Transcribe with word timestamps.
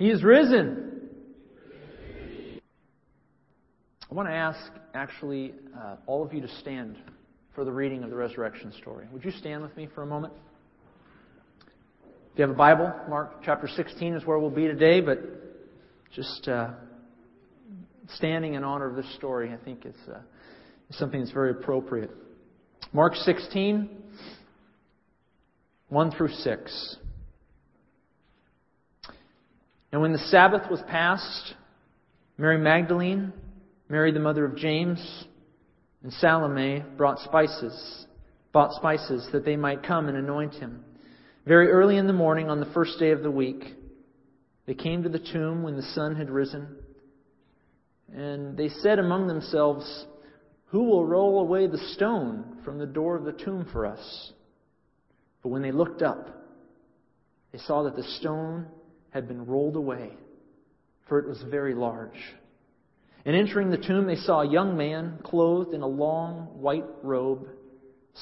He 0.00 0.08
is 0.08 0.24
risen. 0.24 1.10
I 4.10 4.14
want 4.14 4.30
to 4.30 4.34
ask, 4.34 4.58
actually, 4.94 5.52
uh, 5.78 5.96
all 6.06 6.24
of 6.24 6.32
you 6.32 6.40
to 6.40 6.48
stand 6.60 6.96
for 7.54 7.66
the 7.66 7.70
reading 7.70 8.02
of 8.02 8.08
the 8.08 8.16
resurrection 8.16 8.72
story. 8.80 9.08
Would 9.12 9.26
you 9.26 9.30
stand 9.30 9.60
with 9.60 9.76
me 9.76 9.90
for 9.94 10.02
a 10.02 10.06
moment? 10.06 10.32
If 12.32 12.38
you 12.38 12.42
have 12.44 12.50
a 12.50 12.54
Bible, 12.54 12.90
Mark 13.10 13.42
chapter 13.44 13.68
16 13.68 14.14
is 14.14 14.24
where 14.24 14.38
we'll 14.38 14.48
be 14.48 14.66
today, 14.66 15.02
but 15.02 15.18
just 16.14 16.48
uh, 16.48 16.70
standing 18.14 18.54
in 18.54 18.64
honor 18.64 18.88
of 18.88 18.96
this 18.96 19.14
story, 19.16 19.52
I 19.52 19.62
think 19.62 19.84
it's, 19.84 20.08
uh, 20.08 20.20
something 20.92 21.20
that's 21.20 21.30
very 21.30 21.50
appropriate. 21.50 22.10
Mark 22.94 23.16
16, 23.16 23.90
1 25.90 26.10
through 26.12 26.28
6. 26.28 26.96
And 29.92 30.00
when 30.00 30.12
the 30.12 30.18
Sabbath 30.18 30.70
was 30.70 30.80
past, 30.88 31.54
Mary 32.38 32.58
Magdalene, 32.58 33.32
Mary 33.88 34.12
the 34.12 34.20
mother 34.20 34.44
of 34.44 34.56
James, 34.56 35.00
and 36.02 36.12
Salome 36.12 36.84
brought 36.96 37.18
spices, 37.20 38.06
bought 38.52 38.72
spices 38.72 39.28
that 39.32 39.44
they 39.44 39.56
might 39.56 39.82
come 39.82 40.08
and 40.08 40.16
anoint 40.16 40.54
him. 40.54 40.84
Very 41.46 41.70
early 41.70 41.96
in 41.96 42.06
the 42.06 42.12
morning 42.12 42.48
on 42.48 42.60
the 42.60 42.72
first 42.72 42.98
day 42.98 43.10
of 43.10 43.22
the 43.22 43.30
week, 43.30 43.74
they 44.66 44.74
came 44.74 45.02
to 45.02 45.08
the 45.08 45.18
tomb 45.18 45.62
when 45.62 45.76
the 45.76 45.82
sun 45.82 46.14
had 46.14 46.30
risen. 46.30 46.76
And 48.14 48.56
they 48.56 48.68
said 48.68 48.98
among 48.98 49.26
themselves, 49.26 50.06
Who 50.66 50.84
will 50.84 51.04
roll 51.04 51.40
away 51.40 51.66
the 51.66 51.78
stone 51.94 52.58
from 52.64 52.78
the 52.78 52.86
door 52.86 53.16
of 53.16 53.24
the 53.24 53.32
tomb 53.32 53.68
for 53.72 53.86
us? 53.86 54.32
But 55.42 55.48
when 55.48 55.62
they 55.62 55.72
looked 55.72 56.02
up, 56.02 56.28
they 57.52 57.58
saw 57.58 57.82
that 57.84 57.96
the 57.96 58.04
stone 58.04 58.66
had 59.10 59.28
been 59.28 59.46
rolled 59.46 59.76
away, 59.76 60.12
for 61.08 61.18
it 61.18 61.28
was 61.28 61.42
very 61.50 61.74
large. 61.74 62.18
And 63.24 63.36
entering 63.36 63.70
the 63.70 63.76
tomb, 63.76 64.06
they 64.06 64.16
saw 64.16 64.40
a 64.40 64.50
young 64.50 64.76
man 64.76 65.18
clothed 65.22 65.74
in 65.74 65.82
a 65.82 65.86
long 65.86 66.48
white 66.60 66.86
robe 67.02 67.48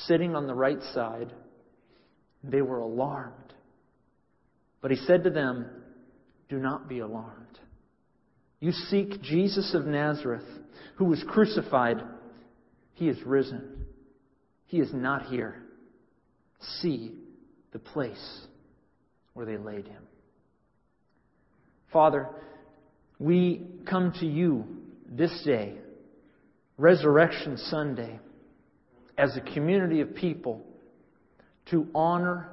sitting 0.06 0.34
on 0.34 0.46
the 0.46 0.54
right 0.54 0.82
side. 0.94 1.32
They 2.42 2.62
were 2.62 2.78
alarmed. 2.78 3.34
But 4.80 4.90
he 4.90 4.96
said 4.96 5.24
to 5.24 5.30
them, 5.30 5.66
Do 6.48 6.58
not 6.58 6.88
be 6.88 7.00
alarmed. 7.00 7.58
You 8.60 8.72
seek 8.72 9.22
Jesus 9.22 9.74
of 9.74 9.86
Nazareth, 9.86 10.46
who 10.96 11.04
was 11.04 11.22
crucified. 11.28 12.02
He 12.94 13.08
is 13.08 13.22
risen. 13.22 13.86
He 14.66 14.80
is 14.80 14.92
not 14.92 15.26
here. 15.26 15.62
See 16.80 17.14
the 17.72 17.78
place 17.78 18.46
where 19.34 19.46
they 19.46 19.56
laid 19.56 19.86
him. 19.86 20.02
Father, 21.92 22.28
we 23.18 23.62
come 23.88 24.12
to 24.20 24.26
you 24.26 24.64
this 25.10 25.42
day, 25.44 25.74
Resurrection 26.76 27.56
Sunday, 27.56 28.20
as 29.16 29.36
a 29.36 29.40
community 29.40 30.00
of 30.00 30.14
people 30.14 30.62
to 31.70 31.88
honor, 31.94 32.50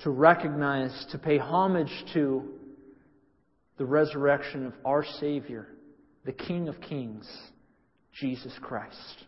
to 0.00 0.10
recognize, 0.10 1.06
to 1.10 1.18
pay 1.18 1.38
homage 1.38 1.92
to 2.12 2.42
the 3.78 3.84
resurrection 3.84 4.66
of 4.66 4.74
our 4.84 5.04
Savior, 5.20 5.68
the 6.24 6.32
King 6.32 6.68
of 6.68 6.80
Kings, 6.80 7.28
Jesus 8.12 8.52
Christ. 8.60 9.24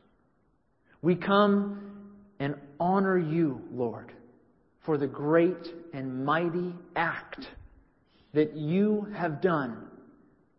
We 1.03 1.17
come 1.17 2.13
and 2.39 2.55
honor 2.79 3.19
you, 3.19 3.63
Lord, 3.73 4.13
for 4.85 4.99
the 4.99 5.07
great 5.07 5.67
and 5.93 6.25
mighty 6.25 6.75
act 6.95 7.47
that 8.37 8.57
you 8.57 9.09
have 9.17 9.43
done 9.43 9.87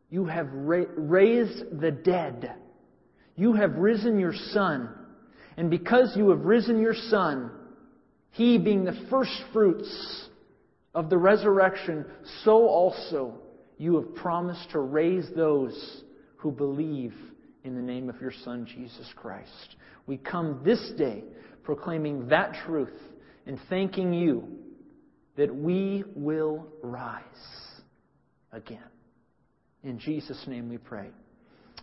you 0.10 0.26
have 0.26 0.48
ra- 0.54 0.86
raised 0.96 1.80
the 1.80 1.92
dead. 1.92 2.54
You 3.36 3.54
have 3.54 3.76
risen 3.76 4.20
your 4.20 4.34
Son. 4.34 4.90
And 5.58 5.70
because 5.70 6.14
you 6.16 6.30
have 6.30 6.42
risen 6.42 6.80
your 6.80 6.94
Son, 6.94 7.52
He 8.32 8.58
being 8.58 8.86
the 8.86 9.08
first 9.10 9.36
fruits 9.52 10.30
of 10.94 11.10
the 11.10 11.18
resurrection, 11.18 12.06
so 12.44 12.68
also 12.68 13.40
you 13.78 13.96
have 13.96 14.16
promised 14.16 14.72
to 14.72 14.80
raise 14.80 15.28
those 15.36 16.04
who 16.38 16.52
believe 16.52 17.14
in 17.64 17.76
the 17.76 17.82
name 17.82 18.10
of 18.10 18.20
your 18.22 18.34
Son, 18.44 18.66
Jesus 18.66 19.08
Christ. 19.16 19.76
We 20.06 20.18
come 20.18 20.62
this 20.64 20.92
day 20.98 21.24
proclaiming 21.64 22.30
that 22.30 22.56
truth 22.66 22.98
and 23.46 23.60
thanking 23.70 24.14
you 24.14 24.48
that 25.36 25.54
we 25.54 26.04
will 26.16 26.66
rise 26.82 27.24
again. 28.58 28.80
In 29.84 30.00
Jesus' 30.00 30.44
name 30.48 30.68
we 30.68 30.78
pray. 30.78 31.10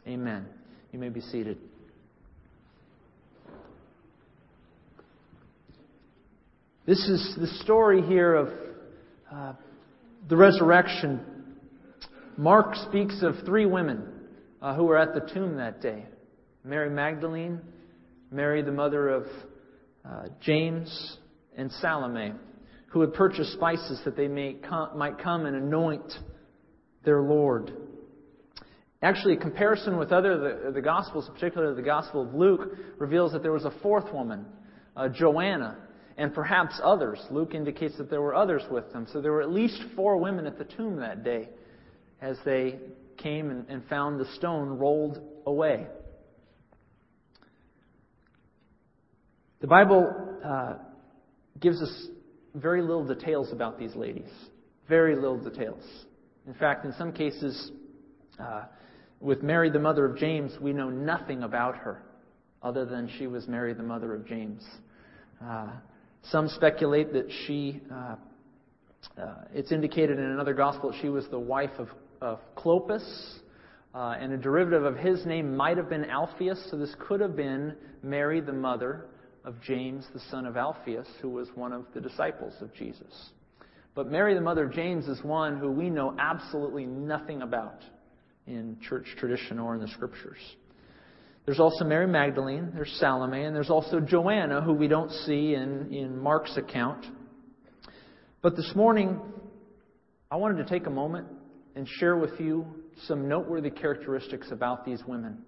Amen. 0.06 0.46
You 0.92 0.98
may 0.98 1.08
be 1.08 1.20
seated. 1.20 1.56
This 6.84 6.98
is 7.08 7.34
the 7.40 7.46
story 7.62 8.02
here 8.02 8.34
of 8.34 8.48
uh, 9.32 9.52
the 10.28 10.36
resurrection. 10.36 11.20
Mark 12.36 12.74
speaks 12.88 13.22
of 13.22 13.36
three 13.46 13.64
women 13.64 14.06
uh, 14.60 14.74
who 14.74 14.84
were 14.84 14.98
at 14.98 15.14
the 15.14 15.32
tomb 15.32 15.56
that 15.56 15.80
day 15.80 16.04
Mary 16.64 16.90
Magdalene, 16.90 17.60
Mary, 18.30 18.62
the 18.62 18.72
mother 18.72 19.08
of 19.08 19.26
uh, 20.04 20.24
James, 20.40 21.18
and 21.56 21.70
Salome, 21.72 22.32
who 22.88 23.00
had 23.00 23.14
purchased 23.14 23.52
spices 23.52 24.00
that 24.04 24.16
they 24.16 24.28
may 24.28 24.54
come, 24.54 24.98
might 24.98 25.18
come 25.18 25.46
and 25.46 25.54
anoint 25.54 26.12
their 27.04 27.22
Lord. 27.22 27.72
Actually, 29.02 29.34
a 29.34 29.38
comparison 29.38 29.98
with 29.98 30.12
other 30.12 30.62
the, 30.64 30.70
the 30.72 30.80
Gospels, 30.80 31.28
particularly 31.32 31.76
the 31.76 31.82
Gospel 31.82 32.22
of 32.22 32.34
Luke, 32.34 32.76
reveals 32.98 33.32
that 33.32 33.42
there 33.42 33.52
was 33.52 33.64
a 33.64 33.74
fourth 33.82 34.10
woman, 34.12 34.46
uh, 34.96 35.08
Joanna, 35.08 35.76
and 36.16 36.32
perhaps 36.32 36.80
others. 36.82 37.20
Luke 37.30 37.54
indicates 37.54 37.98
that 37.98 38.08
there 38.08 38.22
were 38.22 38.34
others 38.34 38.62
with 38.70 38.90
them. 38.92 39.06
So 39.12 39.20
there 39.20 39.32
were 39.32 39.42
at 39.42 39.50
least 39.50 39.82
four 39.94 40.16
women 40.16 40.46
at 40.46 40.58
the 40.58 40.64
tomb 40.64 40.96
that 40.96 41.22
day 41.24 41.50
as 42.22 42.38
they 42.44 42.78
came 43.18 43.50
and, 43.50 43.68
and 43.68 43.84
found 43.88 44.18
the 44.18 44.30
stone 44.36 44.78
rolled 44.78 45.20
away. 45.46 45.86
The 49.60 49.66
Bible 49.66 50.38
uh, 50.44 50.74
gives 51.60 51.82
us 51.82 52.06
very 52.54 52.80
little 52.80 53.06
details 53.06 53.52
about 53.52 53.78
these 53.78 53.94
ladies. 53.94 54.30
Very 54.88 55.14
little 55.14 55.38
details. 55.38 55.82
In 56.46 56.54
fact, 56.54 56.84
in 56.84 56.92
some 56.94 57.12
cases, 57.12 57.72
uh, 58.38 58.64
with 59.20 59.42
Mary, 59.42 59.70
the 59.70 59.78
mother 59.78 60.04
of 60.04 60.16
James, 60.18 60.52
we 60.60 60.72
know 60.72 60.90
nothing 60.90 61.42
about 61.42 61.76
her 61.76 62.02
other 62.62 62.84
than 62.84 63.10
she 63.18 63.26
was 63.26 63.48
Mary, 63.48 63.72
the 63.72 63.82
mother 63.82 64.14
of 64.14 64.26
James. 64.26 64.62
Uh, 65.42 65.68
some 66.22 66.48
speculate 66.48 67.12
that 67.12 67.28
she, 67.46 67.80
uh, 67.92 68.16
uh, 69.20 69.34
it's 69.52 69.72
indicated 69.72 70.18
in 70.18 70.24
another 70.24 70.54
gospel 70.54 70.90
that 70.90 71.00
she 71.00 71.08
was 71.08 71.26
the 71.28 71.38
wife 71.38 71.70
of, 71.78 71.88
of 72.20 72.40
Clopas, 72.56 73.38
uh, 73.94 74.16
and 74.18 74.32
a 74.32 74.36
derivative 74.36 74.84
of 74.84 74.96
his 74.96 75.24
name 75.24 75.56
might 75.56 75.76
have 75.76 75.88
been 75.88 76.04
Alphaeus, 76.04 76.68
so 76.70 76.76
this 76.76 76.94
could 76.98 77.20
have 77.20 77.36
been 77.36 77.74
Mary, 78.02 78.40
the 78.40 78.52
mother 78.52 79.06
of 79.44 79.60
James, 79.62 80.06
the 80.12 80.20
son 80.30 80.46
of 80.46 80.56
Alphaeus, 80.56 81.06
who 81.20 81.28
was 81.28 81.48
one 81.54 81.72
of 81.72 81.84
the 81.94 82.00
disciples 82.00 82.54
of 82.60 82.74
Jesus. 82.74 83.30
But 83.94 84.10
Mary, 84.10 84.34
the 84.34 84.40
mother 84.40 84.64
of 84.64 84.72
James, 84.72 85.06
is 85.06 85.22
one 85.22 85.58
who 85.58 85.70
we 85.70 85.88
know 85.88 86.16
absolutely 86.18 86.84
nothing 86.84 87.42
about 87.42 87.80
in 88.46 88.76
church 88.88 89.06
tradition 89.18 89.58
or 89.58 89.74
in 89.74 89.80
the 89.80 89.88
scriptures. 89.88 90.38
There's 91.46 91.60
also 91.60 91.84
Mary 91.84 92.06
Magdalene, 92.06 92.72
there's 92.74 92.92
Salome, 92.98 93.44
and 93.44 93.54
there's 93.54 93.70
also 93.70 94.00
Joanna, 94.00 94.62
who 94.62 94.72
we 94.72 94.88
don't 94.88 95.10
see 95.10 95.54
in, 95.54 95.92
in 95.92 96.18
Mark's 96.18 96.56
account. 96.56 97.06
But 98.42 98.56
this 98.56 98.72
morning, 98.74 99.20
I 100.30 100.36
wanted 100.36 100.66
to 100.66 100.68
take 100.68 100.86
a 100.86 100.90
moment 100.90 101.28
and 101.76 101.86
share 102.00 102.16
with 102.16 102.40
you 102.40 102.66
some 103.06 103.28
noteworthy 103.28 103.70
characteristics 103.70 104.50
about 104.50 104.84
these 104.84 105.02
women. 105.06 105.38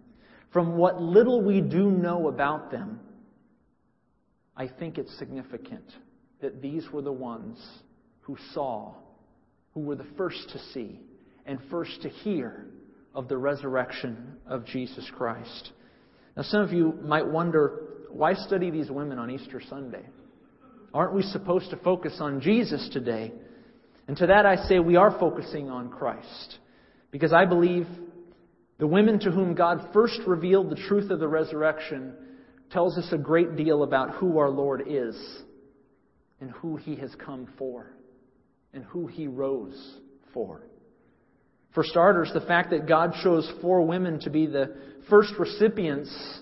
From 0.53 0.77
what 0.77 1.01
little 1.01 1.43
we 1.43 1.61
do 1.61 1.91
know 1.91 2.29
about 2.29 2.71
them, 2.71 3.01
I 4.57 4.69
think 4.69 4.99
it's 4.99 5.17
significant 5.19 5.85
that 6.41 6.63
these 6.63 6.89
were 6.93 7.03
the 7.03 7.13
ones 7.13 7.59
who 8.27 8.37
saw, 8.53 8.93
who 9.73 9.81
were 9.81 9.95
the 9.95 10.07
first 10.17 10.51
to 10.51 10.59
see, 10.73 11.01
and 11.47 11.61
first 11.71 12.03
to 12.03 12.09
hear 12.09 12.67
of 13.15 13.29
the 13.29 13.39
resurrection 13.39 14.37
of 14.47 14.67
Jesus 14.67 15.09
Christ. 15.17 15.71
Now, 16.37 16.43
some 16.43 16.61
of 16.61 16.73
you 16.73 16.99
might 17.03 17.27
wonder 17.27 17.83
why 18.11 18.35
study 18.35 18.71
these 18.71 18.91
women 18.91 19.19
on 19.19 19.31
Easter 19.31 19.63
Sunday? 19.71 20.05
Aren't 20.93 21.15
we 21.15 21.23
supposed 21.23 21.71
to 21.71 21.77
focus 21.77 22.17
on 22.21 22.41
Jesus 22.41 22.89
today? 22.93 23.33
And 24.09 24.17
to 24.17 24.27
that 24.27 24.45
I 24.45 24.57
say 24.67 24.81
we 24.81 24.97
are 24.97 25.17
focusing 25.19 25.71
on 25.71 25.89
Christ. 25.89 26.59
Because 27.13 27.33
I 27.33 27.45
believe 27.45 27.87
the 28.79 28.87
women 28.87 29.21
to 29.21 29.31
whom 29.31 29.55
God 29.55 29.91
first 29.93 30.21
revealed 30.27 30.71
the 30.71 30.83
truth 30.89 31.11
of 31.11 31.21
the 31.21 31.29
resurrection 31.29 32.13
tells 32.71 32.99
us 32.99 33.09
a 33.13 33.19
great 33.19 33.57
deal 33.57 33.85
about 33.85 34.17
who 34.17 34.39
our 34.39 34.51
Lord 34.51 34.83
is 34.89 35.17
and 36.41 36.51
who 36.51 36.77
he 36.77 36.97
has 36.97 37.15
come 37.15 37.49
for 37.57 37.96
and 38.73 38.85
who 38.85 39.07
he 39.07 39.27
rose 39.27 39.99
for. 40.33 40.63
For 41.75 41.85
starters, 41.85 42.31
the 42.33 42.41
fact 42.41 42.71
that 42.71 42.89
God 42.89 43.15
chose 43.23 43.51
four 43.61 43.87
women 43.87 44.21
to 44.21 44.31
be 44.31 44.47
the 44.47 44.77
first 45.11 45.35
recipients 45.39 46.41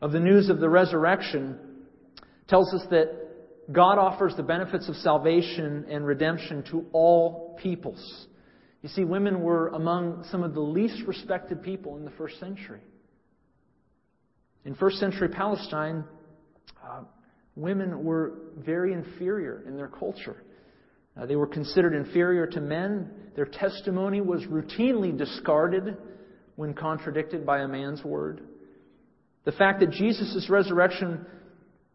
of 0.00 0.12
the 0.12 0.20
news 0.20 0.48
of 0.48 0.58
the 0.58 0.68
resurrection 0.68 1.58
tells 2.48 2.74
us 2.74 2.82
that 2.90 3.22
God 3.70 3.98
offers 3.98 4.34
the 4.36 4.42
benefits 4.42 4.88
of 4.88 4.96
salvation 4.96 5.86
and 5.88 6.04
redemption 6.04 6.64
to 6.70 6.84
all 6.92 7.56
peoples. 7.62 8.26
You 8.82 8.88
see, 8.88 9.04
women 9.04 9.42
were 9.42 9.68
among 9.68 10.24
some 10.30 10.42
of 10.42 10.54
the 10.54 10.60
least 10.60 11.06
respected 11.06 11.62
people 11.62 11.96
in 11.96 12.04
the 12.04 12.10
first 12.10 12.40
century. 12.40 12.80
In 14.64 14.74
first 14.74 14.98
century 14.98 15.28
Palestine, 15.28 16.04
uh, 16.84 17.02
women 17.54 18.02
were 18.04 18.34
very 18.58 18.92
inferior 18.92 19.62
in 19.66 19.76
their 19.76 19.88
culture. 19.88 20.42
Uh, 21.16 21.26
they 21.26 21.36
were 21.36 21.46
considered 21.46 21.94
inferior 21.94 22.46
to 22.46 22.60
men. 22.60 23.10
Their 23.36 23.46
testimony 23.46 24.20
was 24.20 24.42
routinely 24.44 25.16
discarded 25.16 25.96
when 26.56 26.74
contradicted 26.74 27.44
by 27.44 27.60
a 27.60 27.68
man's 27.68 28.02
word. 28.04 28.42
The 29.44 29.52
fact 29.52 29.80
that 29.80 29.90
Jesus' 29.90 30.48
resurrection 30.48 31.26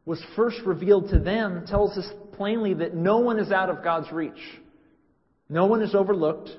was 0.06 0.24
first 0.36 0.58
revealed 0.66 1.10
to 1.10 1.20
them 1.20 1.66
tells 1.68 1.98
us 1.98 2.10
plainly 2.34 2.74
that 2.76 2.96
no 2.96 3.20
one 3.20 3.40
is 3.40 3.52
out 3.52 3.70
of 3.70 3.84
God's 3.84 4.12
reach. 4.12 4.40
No 5.50 5.66
one 5.66 5.82
is 5.82 5.96
overlooked. 5.96 6.50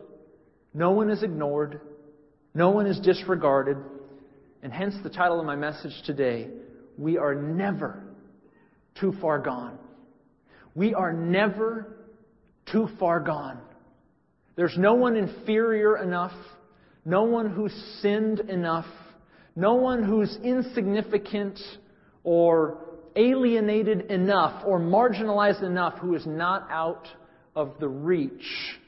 No 0.74 0.90
one 0.92 1.10
is 1.10 1.22
ignored. 1.22 1.80
No 2.54 2.70
one 2.70 2.86
is 2.86 2.98
disregarded. 3.00 3.76
And 4.62 4.72
hence 4.72 4.94
the 5.02 5.10
title 5.10 5.38
of 5.38 5.46
my 5.46 5.56
message 5.56 5.92
today 6.04 6.48
We 6.96 7.18
are 7.18 7.34
never 7.34 8.02
too 9.00 9.14
far 9.20 9.38
gone. 9.38 9.78
We 10.74 10.94
are 10.94 11.12
never 11.12 11.97
too 12.72 12.88
far 12.98 13.20
gone. 13.20 13.60
There's 14.56 14.76
no 14.76 14.94
one 14.94 15.16
inferior 15.16 16.02
enough, 16.02 16.32
no 17.04 17.22
one 17.24 17.50
who's 17.50 17.72
sinned 18.02 18.40
enough, 18.40 18.86
no 19.54 19.74
one 19.74 20.02
who's 20.02 20.36
insignificant 20.42 21.58
or 22.24 22.78
alienated 23.16 24.10
enough 24.10 24.64
or 24.66 24.80
marginalized 24.80 25.62
enough 25.62 25.98
who 25.98 26.14
is 26.14 26.26
not 26.26 26.68
out 26.70 27.06
of 27.54 27.74
the 27.80 27.88
reach 27.88 28.78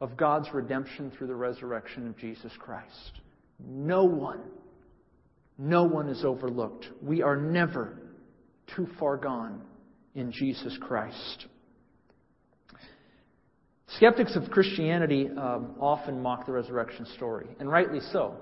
of 0.00 0.16
God's 0.16 0.48
redemption 0.52 1.10
through 1.10 1.26
the 1.26 1.34
resurrection 1.34 2.06
of 2.06 2.18
Jesus 2.18 2.52
Christ. 2.58 3.20
No 3.58 4.04
one, 4.04 4.40
no 5.58 5.84
one 5.84 6.08
is 6.08 6.24
overlooked. 6.24 6.86
We 7.02 7.22
are 7.22 7.36
never 7.36 7.96
too 8.74 8.88
far 8.98 9.16
gone 9.16 9.62
in 10.14 10.32
Jesus 10.32 10.76
Christ. 10.80 11.46
Skeptics 13.88 14.34
of 14.34 14.50
Christianity 14.50 15.28
um, 15.38 15.74
often 15.80 16.20
mock 16.20 16.46
the 16.46 16.52
resurrection 16.52 17.06
story, 17.16 17.46
and 17.60 17.70
rightly 17.70 18.00
so. 18.12 18.34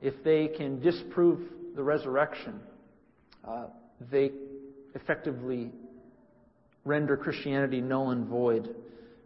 If 0.00 0.14
they 0.24 0.48
can 0.48 0.80
disprove 0.80 1.40
the 1.74 1.82
resurrection, 1.82 2.60
uh, 3.46 3.66
they 4.10 4.30
effectively 4.94 5.70
render 6.84 7.16
Christianity 7.16 7.80
null 7.80 8.10
and 8.10 8.26
void. 8.26 8.74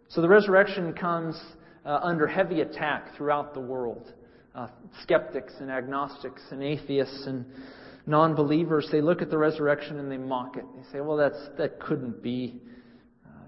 So 0.09 0.21
the 0.21 0.29
resurrection 0.29 0.93
comes 0.93 1.41
uh, 1.85 2.01
under 2.03 2.27
heavy 2.27 2.61
attack 2.61 3.17
throughout 3.17 3.55
the 3.55 3.61
world. 3.61 4.13
Uh, 4.55 4.69
skeptics 5.03 5.53
and 5.61 5.71
agnostics 5.71 6.43
and 6.51 6.63
atheists 6.63 7.27
and 7.27 7.45
non 8.07 8.35
believers, 8.35 8.89
they 8.91 9.01
look 9.01 9.21
at 9.21 9.31
the 9.31 9.37
resurrection 9.39 9.99
and 9.99 10.11
they 10.11 10.17
mock 10.17 10.57
it. 10.57 10.65
They 10.75 10.93
say, 10.93 11.01
well, 11.01 11.17
that's, 11.17 11.39
that 11.59 11.81
couldn't 11.81 12.23
be. 12.23 12.61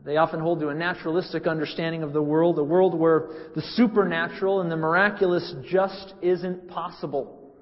They 0.05 0.17
often 0.17 0.41
hold 0.41 0.61
to 0.61 0.69
a 0.69 0.75
naturalistic 0.75 1.47
understanding 1.47 2.03
of 2.03 2.13
the 2.13 2.23
world, 2.23 2.59
a 2.59 2.65
world 2.65 2.95
where 2.95 3.29
the 3.55 3.63
supernatural 3.75 4.61
and 4.61 4.71
the 4.71 4.77
miraculous 4.77 5.55
just 5.69 6.15
isn't 6.23 6.69
possible. 6.69 7.55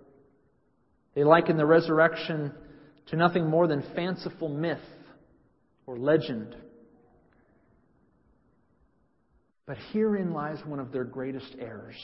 They 1.14 1.24
liken 1.24 1.56
the 1.56 1.66
resurrection 1.66 2.52
to 3.06 3.16
nothing 3.16 3.48
more 3.48 3.66
than 3.66 3.82
fanciful 3.94 4.48
myth 4.48 4.78
or 5.86 5.98
legend. 5.98 6.54
But 9.66 9.78
herein 9.92 10.32
lies 10.32 10.58
one 10.64 10.78
of 10.78 10.92
their 10.92 11.04
greatest 11.04 11.56
errors 11.58 11.96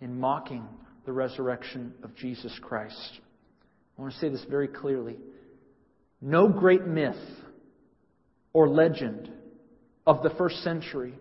in 0.00 0.18
mocking 0.18 0.66
the 1.04 1.12
resurrection 1.12 1.94
of 2.02 2.14
Jesus 2.14 2.56
Christ. 2.62 3.20
I 3.98 4.02
want 4.02 4.14
to 4.14 4.20
say 4.20 4.28
this 4.28 4.44
very 4.48 4.68
clearly. 4.68 5.16
No 6.20 6.48
great 6.48 6.86
myth 6.86 7.16
or 8.52 8.68
legend 8.68 9.30
of 10.08 10.22
the 10.22 10.30
first 10.30 10.64
century 10.64 11.12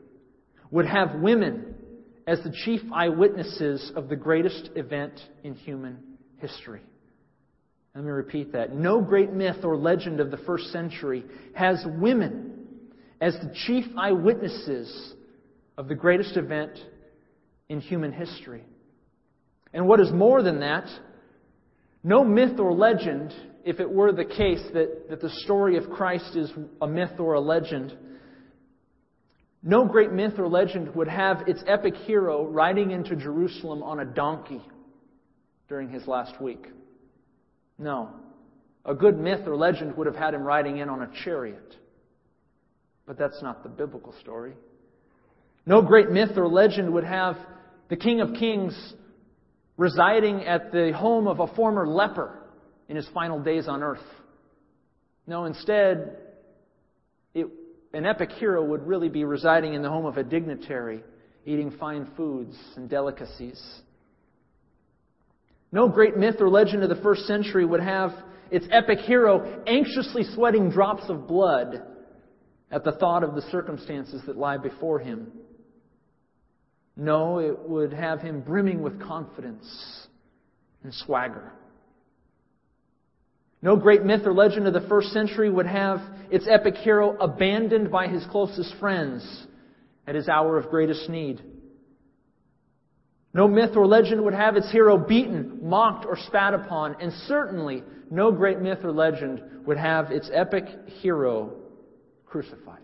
would 0.72 0.86
have 0.86 1.20
women 1.20 1.76
as 2.26 2.40
the 2.40 2.54
chief 2.66 2.82
eyewitnesses 2.94 3.92
of 3.98 4.08
the 4.08 4.16
greatest 4.16 4.70
event 4.76 5.20
in 5.44 5.54
human 5.56 5.98
history. 6.38 6.82
Let 7.94 8.06
me 8.06 8.10
repeat 8.10 8.54
that. 8.54 8.74
No 8.74 9.02
great 9.02 9.34
myth 9.34 9.64
or 9.64 9.76
legend 9.76 10.22
of 10.22 10.32
the 10.32 10.38
first 10.38 10.72
century 10.72 11.26
has 11.54 11.84
women 12.00 12.54
as 13.20 13.34
the 13.34 13.54
chief 13.66 13.86
eyewitnesses 13.98 15.14
of 15.78 15.90
the 15.90 15.96
greatest 15.96 16.38
event 16.38 16.80
in 17.68 17.82
human 17.82 18.14
history. 18.14 18.64
And 19.74 19.86
what 19.86 20.00
is 20.00 20.12
more 20.14 20.42
than 20.42 20.62
that, 20.62 20.88
no 22.04 22.24
myth 22.24 22.58
or 22.58 22.72
legend, 22.72 23.34
if 23.66 23.82
it 23.82 23.90
were 23.90 24.14
the 24.14 24.24
case 24.24 24.64
that, 24.74 25.10
that 25.10 25.20
the 25.20 25.32
story 25.44 25.76
of 25.76 25.90
Christ 25.90 26.38
is 26.38 26.52
a 26.82 26.88
myth 26.88 27.20
or 27.20 27.34
a 27.34 27.42
legend, 27.42 27.94
no 29.68 29.84
great 29.84 30.14
myth 30.14 30.40
or 30.40 30.48
legend 30.48 30.96
would 30.96 31.10
have 31.10 31.46
its 31.46 31.62
epic 31.68 31.94
hero 32.06 32.46
riding 32.46 32.92
into 32.92 33.18
Jerusalem 33.18 33.84
on 33.84 34.00
a 34.00 34.06
donkey 34.06 34.62
during 35.68 35.90
his 35.90 36.08
last 36.08 36.42
week. 36.42 36.68
No. 37.78 38.12
A 38.86 38.96
good 38.96 39.20
myth 39.20 39.46
or 39.46 39.58
legend 39.58 39.98
would 39.98 40.08
have 40.08 40.16
had 40.16 40.34
him 40.34 40.44
riding 40.44 40.78
in 40.78 40.88
on 40.88 41.02
a 41.02 41.10
chariot. 41.26 41.76
But 43.06 43.18
that's 43.18 43.44
not 43.44 43.62
the 43.62 43.68
biblical 43.68 44.16
story. 44.22 44.54
No 45.66 45.82
great 45.82 46.12
myth 46.12 46.38
or 46.38 46.48
legend 46.48 46.94
would 46.94 47.04
have 47.04 47.36
the 47.90 47.98
King 47.98 48.22
of 48.22 48.36
Kings 48.36 48.94
residing 49.76 50.46
at 50.46 50.72
the 50.72 50.94
home 50.96 51.28
of 51.28 51.42
a 51.42 51.48
former 51.56 51.86
leper 51.86 52.42
in 52.88 52.96
his 52.96 53.08
final 53.14 53.42
days 53.42 53.68
on 53.68 53.84
earth. 53.84 54.00
No, 55.28 55.44
instead, 55.44 56.16
an 57.98 58.06
epic 58.06 58.32
hero 58.34 58.64
would 58.64 58.86
really 58.86 59.10
be 59.10 59.24
residing 59.24 59.74
in 59.74 59.82
the 59.82 59.90
home 59.90 60.06
of 60.06 60.18
a 60.18 60.24
dignitary, 60.24 61.04
eating 61.48 61.72
fine 61.80 62.08
foods 62.16 62.56
and 62.76 62.88
delicacies. 62.88 63.60
No 65.72 65.90
great 65.90 66.16
myth 66.16 66.36
or 66.40 66.48
legend 66.48 66.84
of 66.84 66.90
the 66.90 67.02
first 67.02 67.26
century 67.26 67.66
would 67.66 67.82
have 67.82 68.12
its 68.52 68.68
epic 68.72 69.00
hero 69.00 69.64
anxiously 69.66 70.24
sweating 70.36 70.70
drops 70.70 71.10
of 71.10 71.28
blood 71.28 71.82
at 72.70 72.84
the 72.84 72.92
thought 72.92 73.24
of 73.24 73.34
the 73.34 73.42
circumstances 73.50 74.22
that 74.28 74.38
lie 74.38 74.58
before 74.58 75.00
him. 75.00 75.32
No, 76.96 77.40
it 77.40 77.68
would 77.68 77.94
have 77.94 78.22
him 78.22 78.42
brimming 78.42 78.84
with 78.84 79.02
confidence 79.02 80.08
and 80.84 80.94
swagger. 80.94 81.52
No 83.62 83.76
great 83.76 84.04
myth 84.04 84.22
or 84.26 84.34
legend 84.34 84.68
of 84.68 84.74
the 84.74 84.88
first 84.88 85.10
century 85.10 85.50
would 85.50 85.66
have 85.66 86.00
its 86.30 86.48
epic 86.48 86.76
hero 86.76 87.18
abandoned 87.20 87.92
by 87.92 88.08
his 88.08 88.26
closest 88.30 88.76
friends 88.80 89.48
at 90.06 90.16
his 90.16 90.30
hour 90.30 90.58
of 90.58 90.70
greatest 90.70 91.10
need. 91.10 91.42
No 93.34 93.48
myth 93.48 93.76
or 93.76 93.86
legend 93.86 94.24
would 94.24 94.34
have 94.34 94.56
its 94.56 94.72
hero 94.72 94.98
beaten, 94.98 95.60
mocked, 95.62 96.06
or 96.06 96.18
spat 96.18 96.54
upon, 96.54 96.96
and 97.02 97.12
certainly 97.28 97.84
no 98.10 98.32
great 98.32 98.60
myth 98.60 98.80
or 98.84 98.92
legend 98.92 99.42
would 99.66 99.78
have 99.78 100.12
its 100.12 100.30
epic 100.34 100.66
hero 101.02 101.54
crucified. 102.26 102.82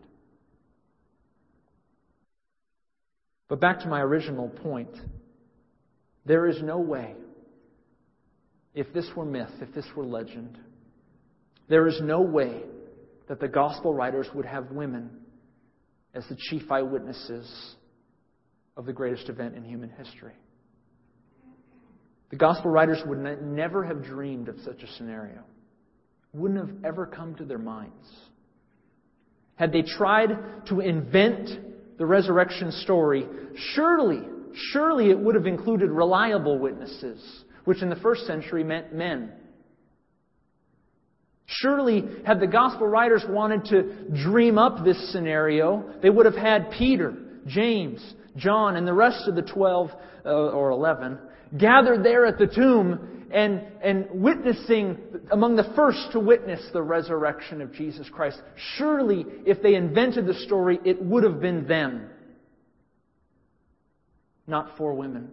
But 3.48 3.60
back 3.60 3.80
to 3.82 3.88
my 3.88 4.02
original 4.02 4.50
point. 4.50 4.96
There 6.26 6.48
is 6.48 6.62
no 6.62 6.80
way, 6.80 7.16
if 8.76 8.92
this 8.94 9.10
were 9.16 9.26
myth, 9.26 9.52
if 9.62 9.74
this 9.74 9.86
were 9.96 10.06
legend, 10.06 10.58
there 11.70 11.88
is 11.88 12.00
no 12.02 12.22
way 12.22 12.64
that 13.28 13.40
the 13.40 13.48
gospel 13.48 13.94
writers 13.94 14.28
would 14.34 14.46
have 14.46 14.72
women 14.72 15.10
as 16.14 16.26
the 16.28 16.36
chief 16.50 16.72
eyewitnesses 16.72 17.76
of 18.76 18.86
the 18.86 18.94
greatest 18.94 19.30
event 19.30 19.56
in 19.56 19.64
human 19.64 19.90
history. 19.90 20.34
The 22.32 22.36
gospel 22.36 22.72
writers 22.72 23.00
would 23.06 23.20
never 23.44 23.84
have 23.84 24.04
dreamed 24.04 24.50
of 24.50 24.56
such 24.66 24.82
a 24.82 24.88
scenario, 24.94 25.44
wouldn't 26.34 26.68
have 26.68 26.84
ever 26.84 27.06
come 27.06 27.36
to 27.36 27.46
their 27.46 27.60
minds. 27.60 28.08
Had 29.56 29.72
they 29.72 29.84
tried 29.84 30.66
to 30.68 30.80
invent 30.80 31.98
the 32.00 32.06
resurrection 32.06 32.72
story, 32.72 33.28
surely, 33.76 34.22
surely 34.72 35.12
it 35.12 35.20
would 35.20 35.36
have 35.36 35.46
included 35.46 35.92
reliable 35.92 36.58
witnesses, 36.58 37.43
which 37.66 37.82
in 37.82 37.90
the 37.90 37.96
first 37.98 38.26
century 38.26 38.64
meant 38.64 38.94
men. 38.94 39.32
Surely, 41.46 42.04
had 42.26 42.40
the 42.40 42.48
gospel 42.48 42.88
writers 42.88 43.24
wanted 43.28 43.66
to 43.66 44.24
dream 44.24 44.58
up 44.58 44.84
this 44.84 45.12
scenario, 45.12 45.94
they 46.02 46.10
would 46.10 46.26
have 46.26 46.36
had 46.36 46.72
Peter, 46.72 47.14
James, 47.46 48.16
John 48.36 48.76
and 48.76 48.88
the 48.88 48.94
rest 48.94 49.28
of 49.28 49.36
the 49.36 49.42
12 49.42 49.92
uh, 50.26 50.30
or 50.30 50.72
11 50.72 51.20
gathered 51.58 52.04
there 52.04 52.26
at 52.26 52.38
the 52.38 52.48
tomb 52.48 53.28
and, 53.32 53.62
and 53.84 54.08
witnessing, 54.12 54.98
among 55.32 55.56
the 55.56 55.72
first 55.76 56.12
to 56.12 56.20
witness 56.20 56.62
the 56.72 56.82
resurrection 56.82 57.62
of 57.62 57.74
Jesus 57.74 58.08
Christ. 58.10 58.40
Surely, 58.78 59.26
if 59.46 59.62
they 59.62 59.76
invented 59.76 60.28
the 60.28 60.34
story, 60.34 60.80
it 60.86 61.02
would 61.02 61.24
have 61.24 61.42
been 61.42 61.68
them, 61.68 62.10
not 64.46 64.78
four 64.78 64.94
women. 64.94 65.30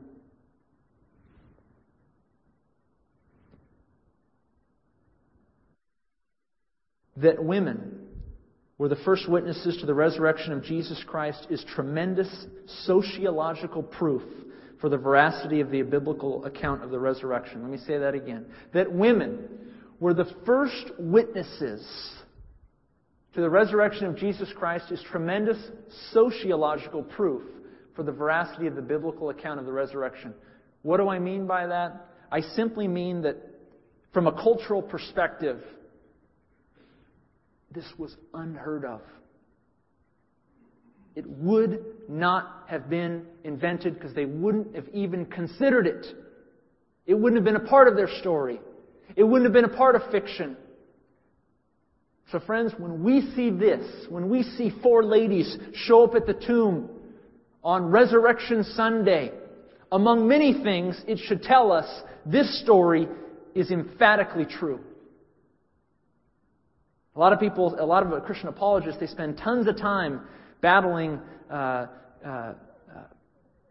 That 7.22 7.42
women 7.42 8.00
were 8.78 8.88
the 8.88 8.96
first 8.96 9.28
witnesses 9.28 9.76
to 9.80 9.86
the 9.86 9.94
resurrection 9.94 10.52
of 10.52 10.62
Jesus 10.62 11.02
Christ 11.06 11.46
is 11.50 11.64
tremendous 11.74 12.28
sociological 12.84 13.82
proof 13.82 14.22
for 14.80 14.88
the 14.88 14.96
veracity 14.96 15.60
of 15.60 15.70
the 15.70 15.82
biblical 15.82 16.44
account 16.46 16.82
of 16.82 16.90
the 16.90 16.98
resurrection. 16.98 17.62
Let 17.62 17.70
me 17.70 17.78
say 17.86 17.98
that 17.98 18.14
again. 18.14 18.46
That 18.72 18.90
women 18.90 19.48
were 19.98 20.14
the 20.14 20.34
first 20.46 20.92
witnesses 20.98 21.86
to 23.34 23.40
the 23.40 23.50
resurrection 23.50 24.06
of 24.06 24.16
Jesus 24.16 24.50
Christ 24.56 24.90
is 24.90 25.02
tremendous 25.10 25.58
sociological 26.12 27.02
proof 27.02 27.42
for 27.94 28.02
the 28.02 28.12
veracity 28.12 28.66
of 28.66 28.74
the 28.74 28.82
biblical 28.82 29.28
account 29.28 29.60
of 29.60 29.66
the 29.66 29.72
resurrection. 29.72 30.32
What 30.82 30.96
do 30.96 31.08
I 31.08 31.18
mean 31.18 31.46
by 31.46 31.66
that? 31.66 32.08
I 32.32 32.40
simply 32.40 32.88
mean 32.88 33.22
that 33.22 33.36
from 34.12 34.26
a 34.26 34.32
cultural 34.32 34.80
perspective, 34.82 35.62
this 37.72 37.86
was 37.98 38.16
unheard 38.34 38.84
of. 38.84 39.00
It 41.14 41.26
would 41.28 41.84
not 42.08 42.64
have 42.68 42.88
been 42.88 43.26
invented 43.44 43.94
because 43.94 44.14
they 44.14 44.24
wouldn't 44.24 44.74
have 44.74 44.88
even 44.92 45.26
considered 45.26 45.86
it. 45.86 46.06
It 47.06 47.14
wouldn't 47.14 47.36
have 47.36 47.44
been 47.44 47.62
a 47.62 47.68
part 47.68 47.88
of 47.88 47.96
their 47.96 48.08
story. 48.20 48.60
It 49.16 49.24
wouldn't 49.24 49.44
have 49.44 49.52
been 49.52 49.70
a 49.70 49.76
part 49.76 49.96
of 49.96 50.02
fiction. 50.10 50.56
So, 52.30 52.38
friends, 52.38 52.72
when 52.78 53.02
we 53.02 53.32
see 53.34 53.50
this, 53.50 54.06
when 54.08 54.28
we 54.28 54.44
see 54.44 54.72
four 54.82 55.02
ladies 55.02 55.58
show 55.74 56.04
up 56.04 56.14
at 56.14 56.26
the 56.26 56.34
tomb 56.34 56.88
on 57.64 57.86
Resurrection 57.86 58.62
Sunday, 58.62 59.32
among 59.90 60.28
many 60.28 60.62
things, 60.62 61.02
it 61.08 61.18
should 61.18 61.42
tell 61.42 61.72
us 61.72 61.88
this 62.24 62.62
story 62.62 63.08
is 63.56 63.72
emphatically 63.72 64.44
true. 64.44 64.78
A 67.20 67.22
lot 67.22 67.34
of 67.34 67.38
people, 67.38 67.76
a 67.78 67.84
lot 67.84 68.02
of 68.02 68.24
Christian 68.24 68.48
apologists, 68.48 68.98
they 68.98 69.06
spend 69.06 69.36
tons 69.36 69.68
of 69.68 69.76
time 69.76 70.22
battling, 70.62 71.20
uh, 71.50 71.54
uh, 71.54 72.28
uh, 72.28 72.54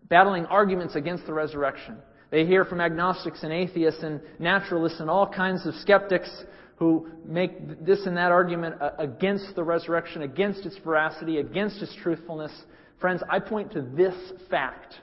battling 0.07 0.45
arguments 0.45 0.93
against 0.95 1.25
the 1.25 1.33
resurrection. 1.33 1.97
They 2.29 2.45
hear 2.45 2.63
from 2.63 2.79
agnostics 2.79 3.41
and 3.41 3.51
atheists 3.51 4.03
and 4.03 4.21
naturalists 4.37 4.99
and 4.99 5.09
all 5.09 5.25
kinds 5.25 5.65
of 5.65 5.73
skeptics 5.73 6.29
who 6.75 7.09
make 7.25 7.83
this 7.83 8.05
and 8.05 8.15
that 8.17 8.31
argument 8.31 8.75
against 8.99 9.55
the 9.55 9.63
resurrection, 9.63 10.21
against 10.21 10.67
its 10.67 10.77
veracity, 10.85 11.39
against 11.39 11.81
its 11.81 11.95
truthfulness. 12.03 12.51
Friends, 13.01 13.23
I 13.31 13.39
point 13.39 13.71
to 13.71 13.81
this 13.81 14.13
fact 14.51 14.93